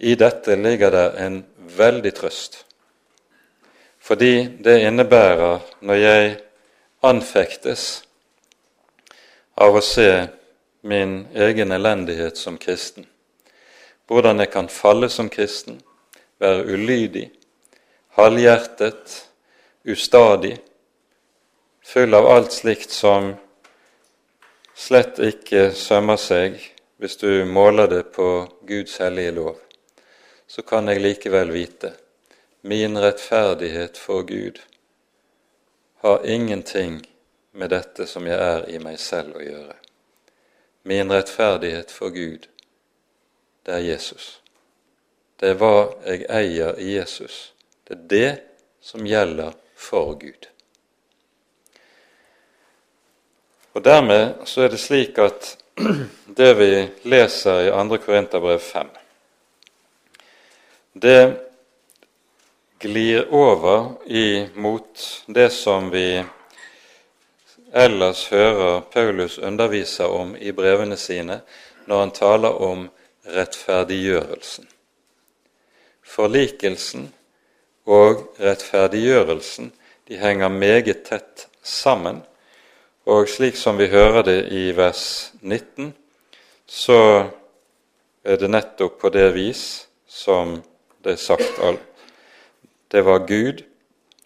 I 0.00 0.16
dette 0.16 0.56
ligger 0.56 0.96
det 0.96 1.06
en 1.20 1.42
veldig 1.76 2.16
trøst, 2.16 2.62
fordi 4.00 4.48
det 4.64 4.80
innebærer, 4.86 5.60
når 5.80 5.94
jeg 5.94 6.30
anfektes 7.02 7.84
av 9.60 9.76
å 9.76 9.82
se 9.84 10.10
min 10.80 11.26
egen 11.36 11.72
elendighet 11.76 12.40
som 12.40 12.56
kristen, 12.58 13.06
hvordan 14.08 14.40
jeg 14.40 14.50
kan 14.50 14.68
falle 14.72 15.10
som 15.12 15.28
kristen, 15.30 15.78
være 16.40 16.64
ulydig, 16.72 17.28
halvhjertet, 18.16 19.20
ustadig, 19.84 20.56
full 21.84 22.16
av 22.16 22.26
alt 22.32 22.56
slikt 22.56 22.92
som 22.96 23.34
slett 24.74 25.20
ikke 25.20 25.70
sømmer 25.76 26.20
seg 26.20 26.56
hvis 27.00 27.16
du 27.20 27.44
måler 27.44 27.88
det 27.88 28.06
på 28.16 28.28
Guds 28.68 28.96
hellige 29.00 29.36
lov, 29.36 29.56
så 30.48 30.64
kan 30.64 30.88
jeg 30.88 31.04
likevel 31.04 31.52
vite 31.52 31.92
min 32.60 32.98
rettferdighet 32.98 33.98
for 33.98 34.22
Gud 34.22 34.60
har 36.00 36.26
ingenting 36.26 37.06
med 37.52 37.70
dette 37.70 38.06
som 38.06 38.26
jeg 38.26 38.38
er 38.40 38.68
i 38.70 38.78
meg 38.80 38.98
selv 39.00 39.36
å 39.36 39.44
gjøre. 39.44 39.76
Min 40.82 41.12
rettferdighet 41.12 41.90
for 41.92 42.12
Gud, 42.14 42.46
det 43.64 43.74
er 43.74 43.84
Jesus. 43.84 44.40
Det 45.40 45.52
er 45.52 45.58
hva 45.60 45.90
jeg 46.04 46.24
eier 46.28 46.78
i 46.80 46.94
Jesus. 46.94 47.52
Det 47.84 47.96
er 47.96 48.06
det 48.12 48.30
som 48.80 49.06
gjelder 49.06 49.52
for 49.76 50.14
Gud. 50.20 50.48
Og 53.72 53.84
Dermed 53.84 54.40
så 54.44 54.64
er 54.64 54.72
det 54.72 54.80
slik 54.82 55.18
at 55.20 55.54
det 56.40 56.50
vi 56.58 56.72
leser 57.08 57.68
i 57.68 57.70
2. 57.72 58.00
Korinterbrev 58.04 58.58
5, 58.58 58.88
det 60.92 61.49
glir 62.80 63.34
over 63.34 63.92
imot 64.06 65.24
det 65.26 65.50
som 65.50 65.90
vi 65.90 66.24
ellers 67.72 68.28
hører 68.28 68.80
Paulus 68.80 69.38
undervise 69.38 70.06
om 70.06 70.32
i 70.36 70.52
brevene 70.52 70.96
sine 70.96 71.40
når 71.86 72.00
han 72.00 72.12
taler 72.16 72.62
om 72.62 72.86
rettferdiggjørelsen. 73.28 74.64
Forlikelsen 76.02 77.10
og 77.84 78.24
rettferdiggjørelsen 78.40 79.72
de 80.08 80.16
henger 80.16 80.48
meget 80.48 81.04
tett 81.04 81.46
sammen. 81.62 82.22
Og 83.06 83.28
slik 83.28 83.56
som 83.60 83.78
vi 83.78 83.90
hører 83.92 84.22
det 84.22 84.40
i 84.56 84.70
vers 84.76 85.32
19, 85.40 85.92
så 86.66 87.28
er 88.24 88.40
det 88.40 88.50
nettopp 88.50 88.98
på 89.00 89.12
det 89.12 89.30
vis 89.36 89.86
som 90.08 90.58
det 91.04 91.18
er 91.18 91.22
sagt. 91.22 91.89
Det 92.90 93.02
var 93.02 93.26
Gud 93.26 93.64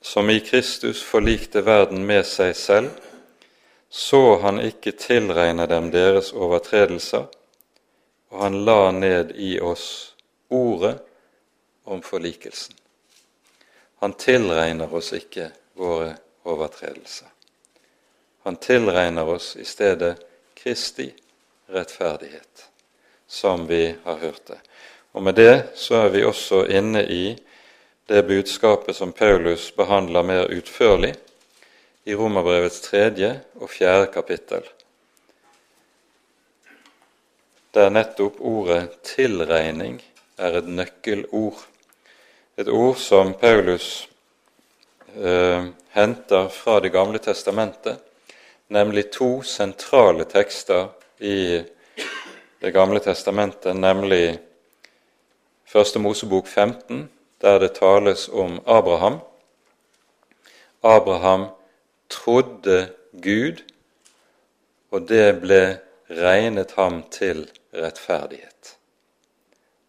som 0.01 0.31
i 0.31 0.41
Kristus 0.41 1.03
forlikte 1.03 1.61
verden 1.61 2.07
med 2.07 2.25
seg 2.25 2.55
selv, 2.57 2.91
så 3.93 4.39
han 4.41 4.63
ikke 4.65 4.95
tilregne 4.97 5.67
dem 5.69 5.91
deres 5.93 6.33
overtredelser, 6.33 7.27
og 8.33 8.41
han 8.41 8.57
la 8.65 8.89
ned 8.97 9.37
i 9.37 9.59
oss 9.61 10.15
ordet 10.49 10.97
om 11.85 12.01
forlikelsen. 12.03 12.75
Han 14.01 14.17
tilregner 14.17 14.97
oss 14.97 15.13
ikke 15.13 15.51
våre 15.77 16.15
overtredelser. 16.49 17.29
Han 18.49 18.57
tilregner 18.57 19.29
oss 19.29 19.57
i 19.61 19.65
stedet 19.69 20.17
Kristi 20.57 21.11
rettferdighet, 21.69 22.69
som 23.27 23.69
vi 23.69 23.95
har 24.05 24.17
hørt 24.25 24.47
det. 24.47 24.61
Og 25.13 25.23
Med 25.23 25.35
det 25.35 25.77
så 25.77 26.07
er 26.07 26.15
vi 26.17 26.25
også 26.25 26.65
inne 26.65 27.05
i 27.05 27.27
det 28.07 28.23
budskapet 28.23 28.97
som 28.97 29.13
Paulus 29.13 29.77
behandler 29.77 30.23
mer 30.23 30.51
utførlig 30.53 31.15
i 32.05 32.15
Romerbrevets 32.15 32.81
tredje 32.85 33.31
og 33.57 33.71
fjerde 33.73 34.11
kapittel, 34.13 34.67
der 37.75 37.91
nettopp 37.91 38.41
ordet 38.41 38.91
'tilregning' 39.03 40.03
er 40.39 40.59
et 40.59 40.69
nøkkelord. 40.69 41.65
Et 42.57 42.69
ord 42.69 42.97
som 42.97 43.35
Paulus 43.35 44.09
eh, 45.17 45.65
henter 45.91 46.49
fra 46.49 46.81
Det 46.81 46.93
gamle 46.93 47.19
testamentet, 47.19 47.99
nemlig 48.69 49.11
to 49.11 49.43
sentrale 49.43 50.25
tekster 50.25 50.89
i 51.19 51.65
Det 52.61 52.73
gamle 52.73 53.01
testamentet, 53.01 53.77
nemlig 53.77 54.39
Første 55.67 55.99
Mosebok 55.99 56.47
15, 56.47 57.11
der 57.45 57.59
det 57.59 57.75
tales 57.77 58.29
om 58.33 58.61
Abraham. 58.67 59.19
Abraham 60.83 61.47
trodde 62.09 62.89
Gud, 63.13 63.61
og 64.91 65.09
det 65.09 65.41
ble 65.43 65.61
regnet 66.09 66.73
ham 66.79 67.03
til 67.13 67.45
rettferdighet. 67.75 68.77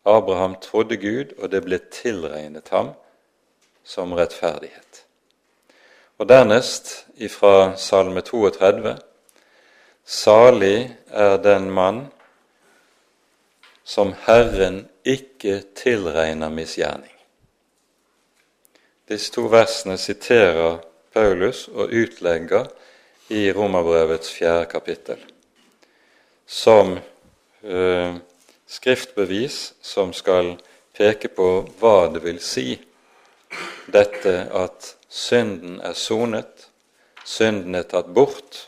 Abraham 0.05 0.55
trodde 0.61 0.97
Gud, 0.97 1.31
og 1.39 1.51
det 1.51 1.63
ble 1.63 1.79
tilregnet 1.91 2.69
ham 2.75 2.91
som 3.83 4.13
rettferdighet. 4.13 5.05
Og 6.17 6.29
dernest 6.29 7.07
ifra 7.15 7.75
Salme 7.77 8.21
32.: 8.21 8.97
Salig 10.05 10.97
er 11.07 11.37
den 11.37 11.71
mann 11.71 12.07
som 13.83 14.13
Herren 14.27 14.87
ikke 15.05 15.61
tilregner 15.75 16.49
misgjerning. 16.49 17.14
Disse 19.09 19.31
to 19.31 19.45
versene 19.51 19.97
siterer 20.01 20.79
Paulus 21.13 21.67
og 21.67 21.93
utlegger 21.93 22.67
i 23.29 23.51
Romerbrevets 23.53 24.31
fjerde 24.33 24.65
kapittel 24.71 25.21
som 26.45 26.97
eh, 27.63 28.15
skriftbevis 28.67 29.73
som 29.81 30.13
skal 30.13 30.55
peke 30.95 31.29
på 31.33 31.49
hva 31.79 32.07
det 32.13 32.21
vil 32.25 32.39
si 32.41 32.75
dette 33.91 34.33
at 34.53 34.95
synden 35.09 35.79
er 35.85 35.93
sonet, 35.97 36.69
synden 37.25 37.75
er 37.75 37.85
tatt 37.89 38.09
bort, 38.13 38.65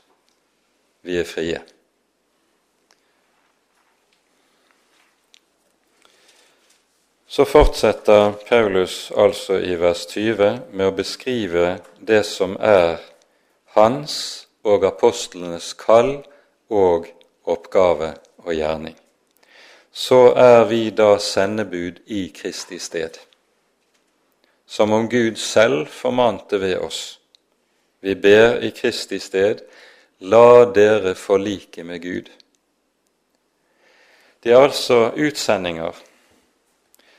vi 1.01 1.17
er 1.21 1.27
frie. 1.27 1.61
Så 7.37 7.45
fortsetter 7.45 8.31
Paulus 8.49 9.11
altså 9.13 9.59
i 9.61 9.75
vers 9.77 10.07
20 10.09 10.47
med 10.73 10.87
å 10.89 10.93
beskrive 10.97 11.75
det 12.01 12.23
som 12.25 12.55
er 12.57 12.95
hans 13.75 14.15
og 14.65 14.87
apostlenes 14.89 15.67
kall 15.77 16.15
og 16.73 17.05
oppgave 17.45 18.09
og 18.41 18.49
gjerning. 18.57 18.95
Så 19.93 20.31
er 20.33 20.65
vi 20.71 20.79
da 20.89 21.11
sendebud 21.21 22.01
i 22.09 22.23
Kristi 22.33 22.81
sted, 22.81 23.21
som 24.65 24.97
om 24.97 25.05
Gud 25.05 25.37
selv 25.37 25.93
formante 25.93 26.57
ved 26.65 26.79
oss. 26.89 27.19
Vi 28.01 28.17
ber 28.17 28.63
i 28.65 28.73
Kristi 28.73 29.21
sted, 29.21 29.61
la 30.25 30.65
dere 30.73 31.13
forlike 31.13 31.85
med 31.85 32.01
Gud. 32.01 32.33
Det 34.41 34.57
er 34.57 34.65
altså 34.71 35.11
utsendinger 35.13 36.06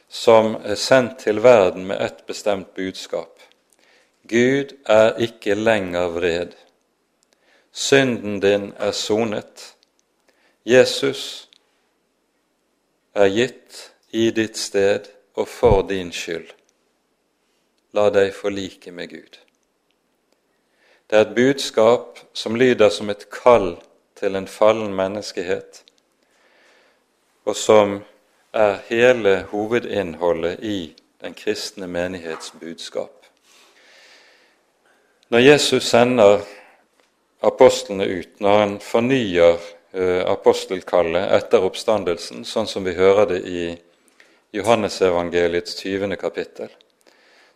som 0.09 0.55
er 0.65 0.75
sendt 0.75 1.19
til 1.19 1.43
verden 1.43 1.87
med 1.87 2.01
ett 2.01 2.27
bestemt 2.27 2.75
budskap. 2.75 3.41
Gud 4.29 4.75
er 4.87 5.17
ikke 5.21 5.55
lenger 5.55 6.09
vred. 6.13 6.55
Synden 7.73 8.41
din 8.41 8.73
er 8.77 8.93
sonet. 8.93 9.75
Jesus 10.65 11.49
er 13.15 13.29
gitt 13.29 13.93
i 14.11 14.31
ditt 14.31 14.59
sted 14.59 15.09
og 15.35 15.49
for 15.49 15.83
din 15.89 16.13
skyld. 16.13 16.49
La 17.97 18.09
deg 18.13 18.35
forlike 18.37 18.93
med 18.93 19.09
Gud. 19.13 19.39
Det 21.09 21.17
er 21.17 21.25
et 21.25 21.35
budskap 21.37 22.19
som 22.37 22.57
lyder 22.57 22.91
som 22.93 23.09
et 23.11 23.29
kall 23.33 23.79
til 24.19 24.37
en 24.37 24.49
fallen 24.49 24.93
menneskehet, 24.95 25.85
og 27.49 27.57
som 27.57 28.03
er 28.59 28.81
hele 28.89 29.35
hovedinnholdet 29.51 30.65
i 30.65 30.95
den 31.21 31.35
kristne 31.35 31.87
menighets 31.87 32.53
budskap. 32.61 33.27
Når 35.29 35.39
Jesus 35.39 35.85
sender 35.85 36.41
apostlene 37.41 38.07
ut, 38.07 38.41
når 38.41 38.59
han 38.59 38.79
fornyer 38.81 39.59
uh, 39.95 40.23
apostelkallet 40.33 41.31
etter 41.37 41.67
oppstandelsen, 41.69 42.47
sånn 42.49 42.67
som 42.67 42.87
vi 42.87 42.97
hører 42.99 43.29
det 43.35 43.43
i 43.47 43.63
Johannesevangeliets 44.57 45.77
20. 45.83 46.17
kapittel, 46.17 46.73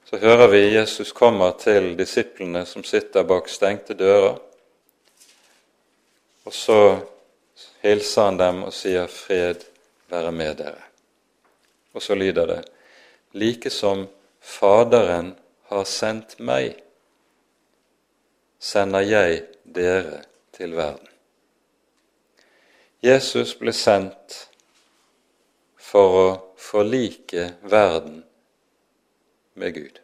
så 0.07 0.21
hører 0.21 0.53
vi 0.53 0.63
Jesus 0.75 1.13
kommer 1.17 1.57
til 1.59 1.95
disiplene 1.99 2.67
som 2.69 2.85
sitter 2.85 3.25
bak 3.25 3.49
stengte 3.49 3.97
dører, 3.99 4.37
og 6.45 6.55
så 6.55 6.81
hilser 7.83 8.29
han 8.29 8.39
dem 8.39 8.65
og 8.69 8.75
sier 8.77 9.07
'fred 9.07 9.65
være 10.11 10.33
med 10.33 10.57
dere'. 10.61 10.92
Og 11.93 12.03
så 12.03 12.15
lyder 12.15 12.47
det 12.47 12.63
like 13.33 13.71
som 13.71 14.07
Faderen 14.41 15.35
har 15.71 15.85
sendt 15.85 16.41
meg, 16.43 16.75
sender 18.59 19.05
jeg 19.07 19.43
dere 19.63 20.25
til 20.53 20.75
verden. 20.75 21.07
Jesus 23.03 23.55
ble 23.59 23.71
sendt 23.75 24.37
for 25.79 26.19
å 26.19 26.27
forlike 26.59 27.53
verden 27.71 28.23
med 29.55 29.75
Gud. 29.75 30.01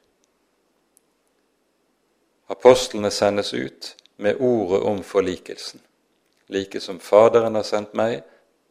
Apostlene 2.49 3.11
sendes 3.11 3.53
ut 3.55 3.95
med 4.17 4.39
ordet 4.41 4.81
om 4.87 5.03
forlikelsen. 5.03 5.83
Like 6.49 6.81
som 6.81 7.01
Faderen 7.03 7.59
har 7.59 7.67
sendt 7.67 7.95
meg, 7.99 8.23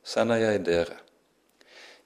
sender 0.03 0.41
jeg 0.41 0.63
dere. 0.65 0.97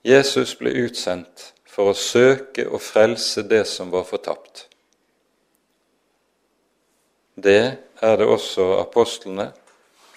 Jesus 0.03 0.55
ble 0.57 0.73
utsendt 0.81 1.51
for 1.69 1.91
å 1.91 1.97
søke 1.97 2.65
og 2.67 2.81
frelse 2.81 3.43
det 3.45 3.63
som 3.69 3.91
var 3.93 4.07
fortapt. 4.09 4.65
Det 7.35 7.61
er 8.01 8.17
det 8.17 8.27
også 8.27 8.79
apostlene 8.81 9.51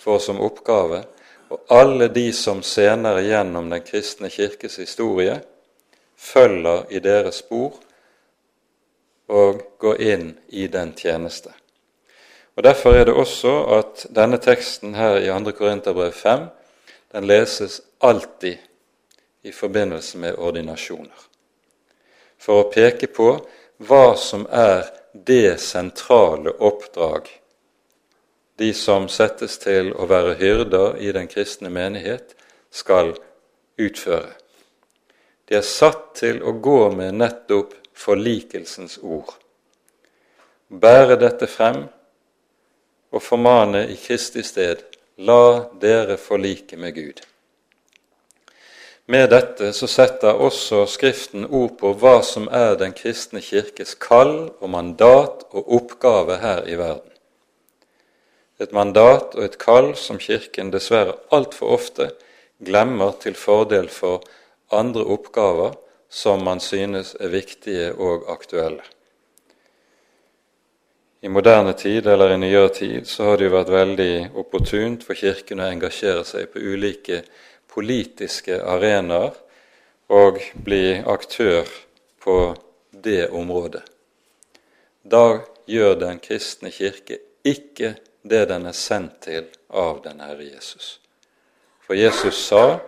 får 0.00 0.18
som 0.24 0.40
oppgave, 0.44 1.04
og 1.52 1.60
alle 1.72 2.08
de 2.08 2.30
som 2.32 2.62
senere 2.64 3.22
gjennom 3.24 3.68
den 3.70 3.84
kristne 3.84 4.30
kirkes 4.32 4.78
historie 4.80 5.36
følger 6.16 6.88
i 6.90 7.00
deres 7.04 7.42
spor 7.44 7.76
og 9.28 9.62
går 9.80 10.00
inn 10.00 10.26
i 10.48 10.66
den 10.68 10.92
tjeneste. 10.96 11.52
Og 12.56 12.64
Derfor 12.64 12.94
er 12.94 13.04
det 13.04 13.14
også 13.14 13.52
at 13.78 14.06
denne 14.14 14.38
teksten 14.38 14.94
her 14.94 15.18
i 15.20 15.28
2. 15.28 15.52
Korinterbrev 15.58 16.12
5 16.12 16.46
den 17.14 17.26
leses 17.26 17.80
alltid 18.00 18.58
i 19.44 19.52
forbindelse 19.52 20.18
med 20.18 20.40
ordinasjoner. 20.40 21.28
For 22.40 22.64
å 22.64 22.68
peke 22.72 23.08
på 23.12 23.30
hva 23.84 24.04
som 24.18 24.48
er 24.50 24.88
det 25.12 25.60
sentrale 25.62 26.56
oppdrag 26.64 27.30
de 28.56 28.70
som 28.74 29.08
settes 29.10 29.56
til 29.58 29.90
å 29.98 30.06
være 30.06 30.36
hyrder 30.38 30.98
i 31.02 31.10
den 31.14 31.26
kristne 31.30 31.70
menighet, 31.74 32.36
skal 32.70 33.14
utføre. 33.78 34.30
De 35.48 35.58
er 35.58 35.66
satt 35.66 36.14
til 36.20 36.40
å 36.42 36.54
gå 36.62 36.90
med 36.94 37.18
nettopp 37.18 37.74
forlikelsens 37.94 38.98
ord. 39.02 39.34
Bære 40.68 41.18
dette 41.20 41.46
frem 41.50 41.84
og 43.14 43.22
formane 43.22 43.84
i 43.90 43.98
Kristi 43.98 44.42
sted 44.46 44.82
la 45.26 45.66
dere 45.82 46.16
forlike 46.18 46.78
med 46.78 46.94
Gud. 46.94 47.20
Med 49.06 49.28
dette 49.30 49.72
så 49.76 49.86
setter 49.90 50.38
også 50.40 50.86
Skriften 50.88 51.44
ord 51.44 51.74
på 51.80 51.90
hva 52.00 52.22
som 52.24 52.46
er 52.48 52.78
den 52.80 52.94
kristne 52.96 53.42
kirkes 53.44 53.98
kall 54.00 54.48
og 54.60 54.70
mandat 54.72 55.44
og 55.52 55.74
oppgave 55.76 56.38
her 56.40 56.64
i 56.64 56.78
verden. 56.80 57.10
Et 58.56 58.72
mandat 58.72 59.34
og 59.34 59.44
et 59.44 59.58
kall 59.60 59.92
som 59.98 60.16
Kirken 60.22 60.70
dessverre 60.72 61.18
altfor 61.34 61.74
ofte 61.76 62.08
glemmer 62.64 63.12
til 63.20 63.36
fordel 63.36 63.90
for 63.92 64.24
andre 64.72 65.04
oppgaver 65.04 65.74
som 66.08 66.44
man 66.46 66.60
synes 66.62 67.16
er 67.20 67.28
viktige 67.28 67.92
og 67.92 68.30
aktuelle. 68.32 68.84
I 71.24 71.28
moderne 71.28 71.72
tid, 71.72 72.06
eller 72.06 72.34
i 72.34 72.38
nyere 72.38 72.68
tid, 72.68 73.06
så 73.08 73.24
har 73.24 73.36
det 73.36 73.48
jo 73.48 73.54
vært 73.56 73.72
veldig 73.72 74.14
opportunt 74.36 75.04
for 75.04 75.16
Kirken 75.16 75.60
å 75.60 75.68
engasjere 75.72 76.24
seg 76.28 76.50
på 76.52 76.60
ulike 76.60 77.22
politiske 77.74 78.60
arenaer 78.62 79.34
og 80.12 80.38
bli 80.64 81.00
aktør 81.00 81.68
på 82.22 82.38
det 82.90 83.28
området. 83.30 83.82
Da 85.02 85.40
gjør 85.66 85.94
Den 85.94 86.18
kristne 86.18 86.70
kirke 86.70 87.18
ikke 87.44 87.96
det 88.22 88.48
den 88.48 88.66
er 88.66 88.76
sendt 88.76 89.20
til 89.26 89.48
av 89.68 90.00
den 90.04 90.20
Herre 90.20 90.44
Jesus. 90.44 91.00
For 91.84 91.94
Jesus 91.94 92.46
sa 92.48 92.80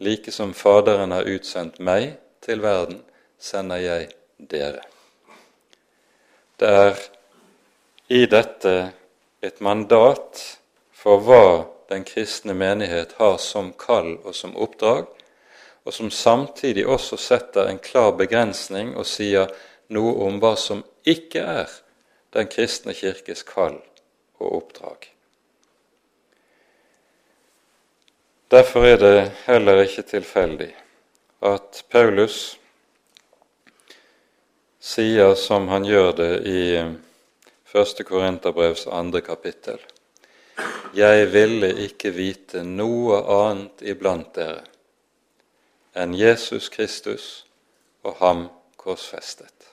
Like 0.00 0.32
som 0.32 0.54
Faderen 0.54 1.12
har 1.12 1.28
utsendt 1.28 1.78
meg 1.78 2.14
til 2.40 2.62
verden, 2.64 3.02
sender 3.38 3.76
jeg 3.76 4.08
dere. 4.38 4.80
Det 6.56 6.68
er 6.68 7.02
i 8.08 8.24
dette 8.24 8.72
et 9.44 9.60
mandat 9.60 10.40
for 10.92 11.20
hva 11.24 11.44
den 11.90 12.04
kristne 12.04 12.54
menighet 12.54 13.16
har 13.18 13.36
som 13.42 13.72
kall 13.78 14.14
og 14.22 14.34
som 14.34 14.54
oppdrag, 14.56 15.08
og 15.84 15.94
som 15.94 16.10
samtidig 16.10 16.86
også 16.86 17.18
setter 17.18 17.66
en 17.66 17.80
klar 17.82 18.12
begrensning 18.14 18.92
og 18.96 19.08
sier 19.08 19.50
noe 19.90 20.12
om 20.26 20.38
hva 20.42 20.54
som 20.60 20.84
ikke 21.08 21.42
er 21.42 21.72
den 22.36 22.46
kristne 22.50 22.94
kirkes 22.94 23.42
kall 23.48 23.80
og 24.38 24.52
oppdrag. 24.60 25.10
Derfor 28.50 28.86
er 28.86 28.96
det 28.98 29.18
heller 29.46 29.82
ikke 29.82 30.06
tilfeldig 30.06 30.72
at 31.46 31.84
Paulus 31.90 32.58
sier 34.80 35.36
som 35.38 35.68
han 35.70 35.86
gjør 35.86 36.12
det 36.18 36.32
i 36.50 36.62
1. 36.80 38.02
Korinterbrevs 38.06 38.86
andre 38.90 39.22
kapittel. 39.22 39.78
Jeg 40.94 41.30
ville 41.32 41.70
ikke 41.86 42.10
vite 42.14 42.64
noe 42.66 43.20
annet 43.36 43.84
iblant 43.92 44.34
dere 44.34 44.66
enn 45.98 46.14
Jesus 46.14 46.68
Kristus 46.70 47.46
og 48.06 48.20
ham 48.20 48.44
korsfestet. 48.78 49.70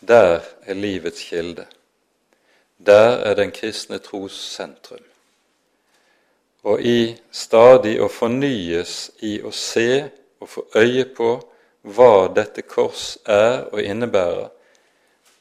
Der 0.00 0.44
er 0.62 0.78
livets 0.78 1.24
kilde. 1.26 1.66
Der 2.78 3.18
er 3.26 3.34
den 3.34 3.50
kristne 3.54 3.98
tros 3.98 4.36
sentrum 4.54 5.02
og 6.64 6.80
i 6.80 7.14
stadig 7.32 7.98
å 8.00 8.08
fornyes 8.08 9.10
i 9.28 9.36
å 9.44 9.52
se 9.52 10.04
og 10.40 10.48
få 10.48 10.64
øye 10.80 11.04
på 11.16 11.30
hva 11.94 12.28
dette 12.32 12.64
kors 12.64 13.18
er 13.28 13.66
og 13.68 13.82
innebærer, 13.84 14.48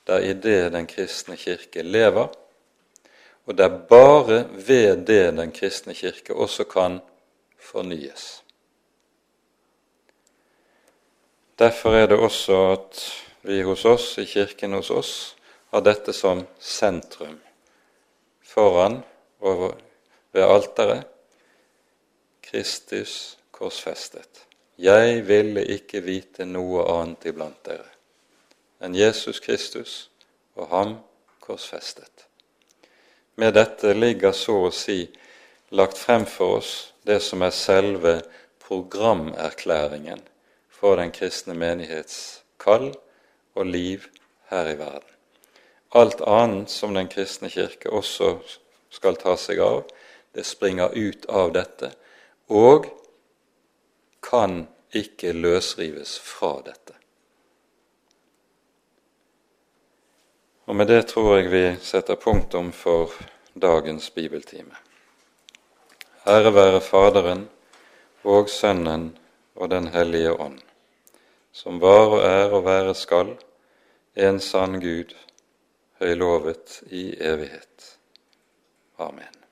det 0.03 0.15
er 0.17 0.25
i 0.27 0.34
det 0.45 0.61
den 0.73 0.88
kristne 0.88 1.38
kirke 1.39 1.84
lever, 1.84 2.27
og 3.46 3.58
det 3.58 3.66
er 3.66 3.80
bare 3.89 4.44
ved 4.68 5.04
det 5.08 5.34
den 5.38 5.52
kristne 5.52 5.94
kirke 5.94 6.36
også 6.36 6.64
kan 6.64 7.00
fornyes. 7.60 8.44
Derfor 11.60 11.96
er 11.96 12.08
det 12.08 12.18
også 12.18 12.60
at 12.72 13.02
vi 13.41 13.62
hos 13.62 13.86
oss, 13.86 14.18
i 14.18 14.26
kirken 14.26 14.74
hos 14.74 14.89
oss, 14.89 15.36
har 15.72 15.84
dette 15.84 16.14
som 16.14 16.46
sentrum 16.60 17.39
foran 18.44 19.02
og 19.39 19.74
ved 20.32 20.44
alteret 20.44 21.04
Kristus 22.44 23.38
korsfestet. 23.52 24.46
Jeg 24.78 25.28
ville 25.28 25.66
ikke 25.66 26.02
vite 26.02 26.46
noe 26.46 26.86
annet 26.89 27.28
iblant 27.30 27.60
dere 27.66 27.89
enn 28.84 28.96
Jesus 28.98 29.39
Kristus 29.39 30.10
og 30.60 30.68
ham 30.74 30.98
korsfestet. 31.39 32.26
Med 33.36 33.53
dette 33.53 33.93
ligger 33.93 34.31
så 34.31 34.59
å 34.67 34.71
si 34.71 35.07
lagt 35.73 35.97
frem 35.97 36.25
for 36.29 36.59
oss 36.59 36.73
det 37.07 37.19
som 37.25 37.41
er 37.41 37.55
selve 37.55 38.19
programerklæringen 38.61 40.21
for 40.69 40.99
den 41.01 41.11
kristne 41.15 41.55
menighets 41.57 42.43
kall 42.61 42.91
og 43.55 43.65
liv 43.65 44.05
her 44.51 44.69
i 44.69 44.77
verden. 44.77 45.09
Alt 45.93 46.21
annet 46.21 46.69
som 46.69 46.93
Den 46.93 47.09
kristne 47.09 47.49
kirke 47.49 47.89
også 47.89 48.39
skal 48.89 49.17
ta 49.17 49.36
seg 49.38 49.59
av, 49.61 49.84
det 50.34 50.45
springer 50.45 50.93
ut 50.93 51.25
av 51.25 51.53
dette 51.53 51.91
og 52.49 52.89
kan 54.21 54.65
ikke 54.93 55.34
løsrives 55.34 56.17
fra 56.21 56.59
dette. 56.65 57.03
Og 60.66 60.76
Med 60.76 60.88
det 60.88 61.07
tror 61.07 61.34
jeg 61.38 61.49
vi 61.51 61.64
setter 61.84 62.16
punktum 62.16 62.72
for 62.72 63.11
dagens 63.61 64.09
bibeltime. 64.09 64.76
Ære 66.28 66.53
være 66.55 66.82
Faderen 66.82 67.49
og 68.24 68.49
Sønnen 68.49 69.18
og 69.55 69.70
Den 69.70 69.88
hellige 69.88 70.32
ånd, 70.32 70.59
som 71.51 71.82
var 71.82 72.16
og 72.16 72.24
er 72.24 72.55
og 72.55 72.66
være 72.66 72.95
skal, 72.95 73.36
en 74.16 74.39
sann 74.39 74.80
Gud, 74.80 75.11
høylovet 75.99 76.82
i 76.88 77.11
evighet. 77.20 77.97
Amen. 78.97 79.43